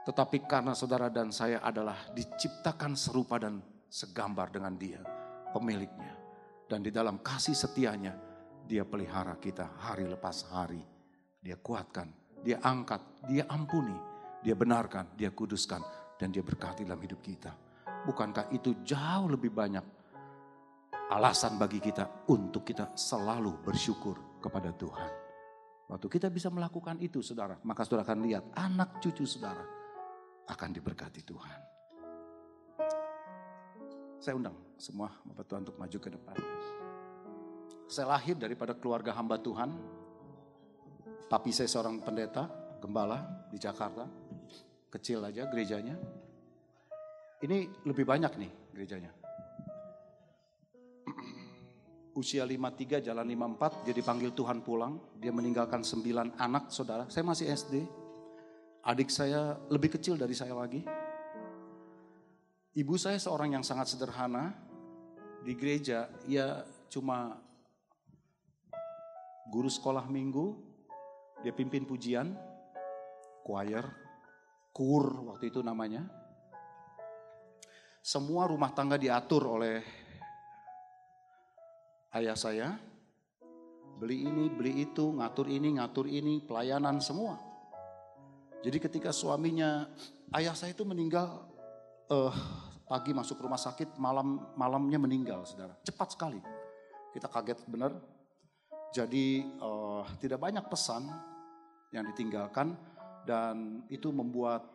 Tetapi 0.07 0.46
karena 0.46 0.78
saudara 0.78 1.11
dan 1.11 1.35
saya 1.35 1.59
adalah 1.59 2.07
diciptakan 2.14 2.94
serupa 2.94 3.42
dan 3.42 3.59
segambar 3.90 4.55
dengan 4.55 4.78
dia, 4.78 5.02
pemiliknya. 5.50 6.21
Dan 6.72 6.80
di 6.80 6.88
dalam 6.88 7.20
kasih 7.20 7.52
setianya, 7.52 8.16
dia 8.64 8.88
pelihara 8.88 9.37
kita 9.37 9.76
hari 9.76 10.08
lepas 10.08 10.48
hari. 10.48 10.80
Dia 11.37 11.61
kuatkan, 11.61 12.08
dia 12.40 12.64
angkat, 12.64 13.28
dia 13.28 13.44
ampuni, 13.52 13.92
dia 14.40 14.56
benarkan, 14.56 15.12
dia 15.12 15.28
kuduskan, 15.37 15.85
dan 16.16 16.32
dia 16.32 16.40
berkati 16.40 16.88
dalam 16.88 16.96
hidup 17.04 17.20
kita. 17.20 17.52
Bukankah 18.08 18.48
itu 18.56 18.80
jauh 18.88 19.28
lebih 19.28 19.52
banyak 19.52 19.85
alasan 21.12 21.61
bagi 21.61 21.76
kita 21.76 22.24
untuk 22.32 22.64
kita 22.64 22.96
selalu 22.96 23.52
bersyukur 23.61 24.40
kepada 24.40 24.72
Tuhan. 24.72 25.12
Waktu 25.92 26.08
kita 26.08 26.32
bisa 26.32 26.48
melakukan 26.48 26.96
itu 27.04 27.20
saudara, 27.20 27.61
maka 27.68 27.85
saudara 27.85 28.08
akan 28.08 28.24
lihat 28.24 28.48
anak 28.56 28.96
cucu 28.96 29.28
saudara 29.28 29.61
akan 30.48 30.72
diberkati 30.72 31.20
Tuhan. 31.20 31.61
Saya 34.24 34.40
undang 34.40 34.71
semua 34.82 35.14
Bapak 35.22 35.46
Tuhan 35.46 35.62
untuk 35.62 35.78
maju 35.78 35.98
ke 36.02 36.10
depan. 36.10 36.34
Saya 37.86 38.18
lahir 38.18 38.34
daripada 38.34 38.74
keluarga 38.74 39.14
hamba 39.14 39.38
Tuhan. 39.38 39.70
Papi 41.30 41.54
saya 41.54 41.70
seorang 41.70 42.02
pendeta, 42.02 42.50
gembala 42.82 43.46
di 43.46 43.62
Jakarta. 43.62 44.10
Kecil 44.90 45.22
aja 45.22 45.46
gerejanya. 45.46 45.94
Ini 47.46 47.86
lebih 47.86 48.02
banyak 48.02 48.32
nih 48.42 48.50
gerejanya. 48.74 49.14
Usia 52.20 52.42
53 52.42 53.06
jalan 53.06 53.24
54 53.54 53.86
dia 53.86 53.94
dipanggil 53.94 54.34
Tuhan 54.34 54.66
pulang. 54.66 54.98
Dia 55.22 55.30
meninggalkan 55.30 55.86
9 55.86 56.42
anak 56.42 56.74
saudara. 56.74 57.06
Saya 57.06 57.22
masih 57.22 57.54
SD. 57.54 57.86
Adik 58.82 59.14
saya 59.14 59.62
lebih 59.70 59.94
kecil 59.94 60.18
dari 60.18 60.34
saya 60.34 60.58
lagi 60.58 60.82
Ibu 62.72 62.96
saya 62.96 63.20
seorang 63.20 63.52
yang 63.52 63.60
sangat 63.60 63.92
sederhana. 63.92 64.71
Di 65.42 65.59
gereja, 65.59 66.07
ia 66.31 66.62
cuma 66.87 67.35
guru 69.50 69.66
sekolah 69.66 70.07
minggu. 70.07 70.70
Dia 71.42 71.50
pimpin 71.50 71.83
pujian, 71.83 72.31
choir, 73.42 73.83
kur 74.70 75.35
waktu 75.35 75.50
itu 75.50 75.59
namanya. 75.59 76.07
Semua 77.98 78.46
rumah 78.46 78.70
tangga 78.70 78.94
diatur 78.94 79.59
oleh 79.59 79.83
ayah 82.14 82.38
saya. 82.38 82.78
Beli 83.98 84.26
ini, 84.26 84.46
beli 84.50 84.87
itu, 84.87 85.11
ngatur 85.14 85.46
ini, 85.50 85.78
ngatur 85.78 86.07
ini, 86.07 86.42
pelayanan 86.42 86.98
semua. 86.98 87.38
Jadi 88.62 88.78
ketika 88.78 89.11
suaminya, 89.11 89.90
ayah 90.35 90.55
saya 90.55 90.74
itu 90.74 90.87
meninggal 90.87 91.46
uh, 92.11 92.35
pagi 92.92 93.16
masuk 93.16 93.40
rumah 93.40 93.57
sakit, 93.57 93.96
malam 93.96 94.52
malamnya 94.52 95.00
meninggal, 95.00 95.48
saudara. 95.48 95.72
Cepat 95.81 96.12
sekali. 96.12 96.37
Kita 97.09 97.24
kaget 97.24 97.64
benar. 97.64 97.96
Jadi 98.92 99.40
uh, 99.64 100.05
tidak 100.20 100.37
banyak 100.37 100.61
pesan 100.68 101.09
yang 101.88 102.05
ditinggalkan 102.12 102.76
dan 103.24 103.81
itu 103.88 104.12
membuat 104.12 104.68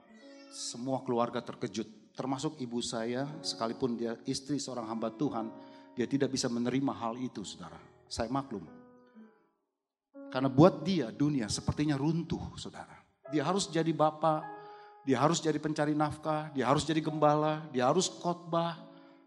semua 0.50 1.06
keluarga 1.06 1.46
terkejut. 1.46 1.86
Termasuk 2.18 2.58
ibu 2.58 2.82
saya, 2.82 3.30
sekalipun 3.46 3.94
dia 3.94 4.18
istri 4.26 4.58
seorang 4.58 4.90
hamba 4.90 5.14
Tuhan, 5.14 5.54
dia 5.94 6.10
tidak 6.10 6.34
bisa 6.34 6.50
menerima 6.50 6.98
hal 6.98 7.14
itu, 7.22 7.46
saudara. 7.46 7.78
Saya 8.10 8.34
maklum. 8.34 8.66
Karena 10.34 10.50
buat 10.50 10.82
dia 10.82 11.14
dunia 11.14 11.46
sepertinya 11.54 11.94
runtuh, 11.94 12.58
saudara. 12.58 12.98
Dia 13.30 13.46
harus 13.46 13.70
jadi 13.70 13.94
bapak, 13.94 14.57
dia 15.08 15.24
harus 15.24 15.40
jadi 15.40 15.56
pencari 15.56 15.96
nafkah, 15.96 16.52
dia 16.52 16.68
harus 16.68 16.84
jadi 16.84 17.00
gembala, 17.00 17.64
dia 17.72 17.88
harus 17.88 18.12
khotbah, 18.12 18.76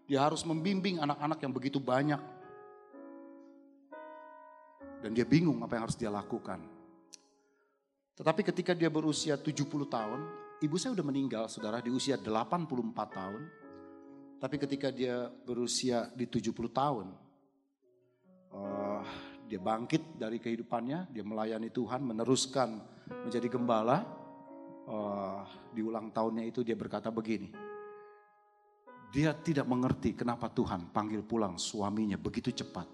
dia 0.04 0.20
harus 0.20 0.44
membimbing 0.44 1.00
anak-anak 1.00 1.40
yang 1.40 1.56
begitu 1.56 1.80
banyak. 1.80 2.20
Dan 5.00 5.16
dia 5.16 5.24
bingung 5.24 5.56
apa 5.64 5.80
yang 5.80 5.88
harus 5.88 5.96
dia 5.96 6.12
lakukan. 6.12 6.60
Tetapi 8.12 8.44
ketika 8.52 8.76
dia 8.76 8.92
berusia 8.92 9.40
70 9.40 9.64
tahun, 9.88 10.20
ibu 10.60 10.76
saya 10.76 10.92
sudah 10.92 11.06
meninggal 11.08 11.48
saudara 11.48 11.80
di 11.80 11.88
usia 11.88 12.20
84 12.20 12.60
tahun. 13.16 13.42
Tapi 14.36 14.56
ketika 14.60 14.92
dia 14.92 15.32
berusia 15.32 16.12
di 16.12 16.28
70 16.28 16.52
tahun, 16.68 17.08
uh, 18.52 19.00
dia 19.48 19.56
bangkit 19.56 20.20
dari 20.20 20.36
kehidupannya, 20.36 21.08
dia 21.08 21.24
melayani 21.24 21.72
Tuhan, 21.72 22.04
meneruskan 22.04 22.84
menjadi 23.24 23.48
gembala 23.48 24.19
uh, 24.90 25.42
di 25.70 25.80
ulang 25.80 26.10
tahunnya 26.10 26.44
itu 26.50 26.66
dia 26.66 26.74
berkata 26.74 27.08
begini. 27.14 27.48
Dia 29.10 29.34
tidak 29.34 29.66
mengerti 29.66 30.14
kenapa 30.14 30.50
Tuhan 30.50 30.94
panggil 30.94 31.26
pulang 31.26 31.58
suaminya 31.58 32.14
begitu 32.14 32.54
cepat. 32.54 32.86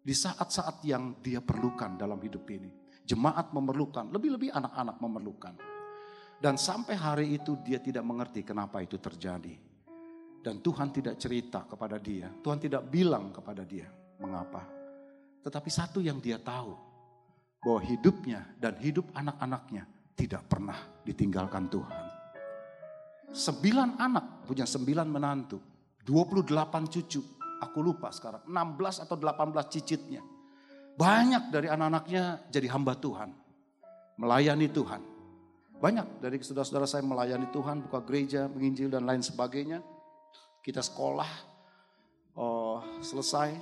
Di 0.00 0.14
saat-saat 0.16 0.82
yang 0.82 1.20
dia 1.22 1.38
perlukan 1.38 1.94
dalam 1.94 2.18
hidup 2.18 2.42
ini. 2.50 2.70
Jemaat 3.06 3.54
memerlukan, 3.54 4.10
lebih-lebih 4.10 4.50
anak-anak 4.54 4.96
memerlukan. 4.98 5.54
Dan 6.40 6.56
sampai 6.56 6.96
hari 6.96 7.26
itu 7.36 7.58
dia 7.60 7.78
tidak 7.78 8.02
mengerti 8.02 8.42
kenapa 8.42 8.80
itu 8.80 8.96
terjadi. 8.96 9.54
Dan 10.40 10.64
Tuhan 10.64 10.88
tidak 10.88 11.20
cerita 11.20 11.68
kepada 11.68 12.00
dia. 12.00 12.32
Tuhan 12.40 12.56
tidak 12.56 12.88
bilang 12.88 13.28
kepada 13.28 13.60
dia 13.62 13.86
mengapa. 14.18 14.64
Tetapi 15.44 15.68
satu 15.68 16.00
yang 16.00 16.18
dia 16.18 16.40
tahu. 16.40 16.72
Bahwa 17.60 17.80
hidupnya 17.84 18.48
dan 18.56 18.72
hidup 18.80 19.12
anak-anaknya 19.12 19.84
tidak 20.20 20.44
pernah 20.44 20.76
ditinggalkan 21.00 21.72
Tuhan. 21.72 22.04
Sembilan 23.32 23.96
anak 23.96 24.44
punya 24.44 24.68
sembilan 24.68 25.08
menantu. 25.08 25.56
28 26.04 26.92
cucu. 26.92 27.20
Aku 27.64 27.80
lupa 27.80 28.12
sekarang. 28.12 28.44
16 28.44 29.04
atau 29.08 29.16
18 29.16 29.72
cicitnya. 29.72 30.20
Banyak 31.00 31.48
dari 31.48 31.72
anak-anaknya 31.72 32.52
jadi 32.52 32.68
hamba 32.68 32.92
Tuhan. 33.00 33.32
Melayani 34.20 34.68
Tuhan. 34.68 35.00
Banyak 35.80 36.20
dari 36.20 36.36
saudara-saudara 36.44 36.84
saya 36.84 37.00
melayani 37.00 37.48
Tuhan, 37.48 37.80
buka 37.80 38.04
gereja, 38.04 38.44
menginjil 38.52 38.92
dan 38.92 39.08
lain 39.08 39.24
sebagainya. 39.24 39.80
Kita 40.60 40.84
sekolah, 40.84 41.30
oh, 42.36 42.84
selesai. 43.00 43.56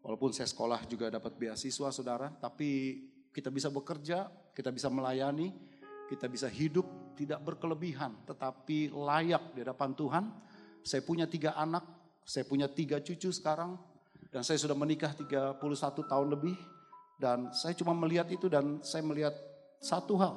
Walaupun 0.00 0.32
saya 0.32 0.48
sekolah 0.48 0.88
juga 0.88 1.12
dapat 1.12 1.36
beasiswa 1.36 1.92
saudara, 1.92 2.32
tapi 2.40 3.04
kita 3.32 3.48
bisa 3.48 3.72
bekerja, 3.72 4.28
kita 4.52 4.68
bisa 4.68 4.92
melayani, 4.92 5.50
kita 6.06 6.28
bisa 6.28 6.46
hidup 6.52 7.16
tidak 7.16 7.40
berkelebihan, 7.40 8.12
tetapi 8.28 8.92
layak 8.92 9.56
di 9.56 9.64
hadapan 9.64 9.90
Tuhan. 9.96 10.24
Saya 10.84 11.00
punya 11.00 11.24
tiga 11.24 11.56
anak, 11.56 11.84
saya 12.22 12.44
punya 12.44 12.68
tiga 12.68 13.00
cucu 13.00 13.32
sekarang, 13.32 13.80
dan 14.28 14.44
saya 14.44 14.60
sudah 14.60 14.76
menikah 14.76 15.16
31 15.16 15.60
tahun 16.04 16.28
lebih. 16.32 16.56
Dan 17.16 17.54
saya 17.54 17.72
cuma 17.78 17.94
melihat 17.94 18.26
itu 18.34 18.50
dan 18.50 18.82
saya 18.82 19.04
melihat 19.06 19.32
satu 19.78 20.18
hal. 20.18 20.34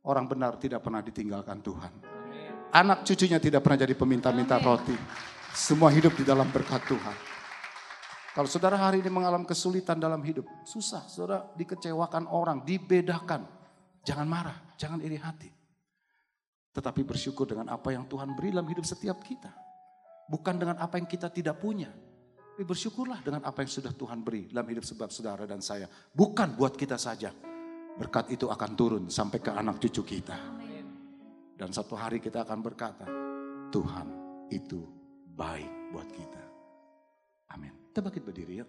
Orang 0.00 0.32
benar 0.32 0.56
tidak 0.56 0.80
pernah 0.80 1.04
ditinggalkan 1.04 1.60
Tuhan. 1.60 1.92
Anak 2.72 3.04
cucunya 3.04 3.36
tidak 3.36 3.60
pernah 3.60 3.84
jadi 3.84 3.92
peminta-minta 3.92 4.56
roti. 4.56 4.96
Semua 5.52 5.92
hidup 5.92 6.16
di 6.16 6.24
dalam 6.24 6.48
berkat 6.48 6.80
Tuhan. 6.88 7.29
Kalau 8.30 8.46
saudara 8.46 8.78
hari 8.78 9.02
ini 9.02 9.10
mengalami 9.10 9.42
kesulitan 9.42 9.98
dalam 9.98 10.22
hidup, 10.22 10.46
susah, 10.62 11.02
saudara 11.10 11.50
dikecewakan 11.58 12.30
orang, 12.30 12.62
dibedakan. 12.62 13.42
Jangan 14.06 14.26
marah, 14.30 14.58
jangan 14.78 15.02
iri 15.02 15.18
hati. 15.18 15.50
Tetapi 16.70 17.02
bersyukur 17.02 17.50
dengan 17.50 17.74
apa 17.74 17.90
yang 17.90 18.06
Tuhan 18.06 18.38
beri 18.38 18.54
dalam 18.54 18.70
hidup 18.70 18.86
setiap 18.86 19.18
kita. 19.26 19.50
Bukan 20.30 20.62
dengan 20.62 20.78
apa 20.78 21.02
yang 21.02 21.10
kita 21.10 21.26
tidak 21.26 21.58
punya. 21.58 21.90
Tapi 22.54 22.62
bersyukurlah 22.62 23.18
dengan 23.26 23.42
apa 23.42 23.66
yang 23.66 23.70
sudah 23.72 23.90
Tuhan 23.90 24.22
beri 24.22 24.46
dalam 24.46 24.68
hidup 24.70 24.86
sebab 24.86 25.10
saudara 25.10 25.42
dan 25.42 25.58
saya. 25.58 25.90
Bukan 26.14 26.54
buat 26.54 26.78
kita 26.78 26.94
saja. 26.94 27.34
Berkat 27.98 28.30
itu 28.30 28.46
akan 28.46 28.70
turun 28.78 29.04
sampai 29.10 29.42
ke 29.42 29.50
anak 29.50 29.82
cucu 29.82 30.06
kita. 30.06 30.38
Dan 31.58 31.74
satu 31.74 31.98
hari 31.98 32.22
kita 32.22 32.46
akan 32.46 32.62
berkata, 32.62 33.04
Tuhan 33.74 34.06
itu 34.54 34.86
baik 35.34 35.92
buat 35.92 36.08
kita. 36.08 36.42
Amin. 37.52 37.79
Kita 38.00 38.08
bangkit 38.08 38.24
berdiri 38.24 38.64
ya. 38.64 38.66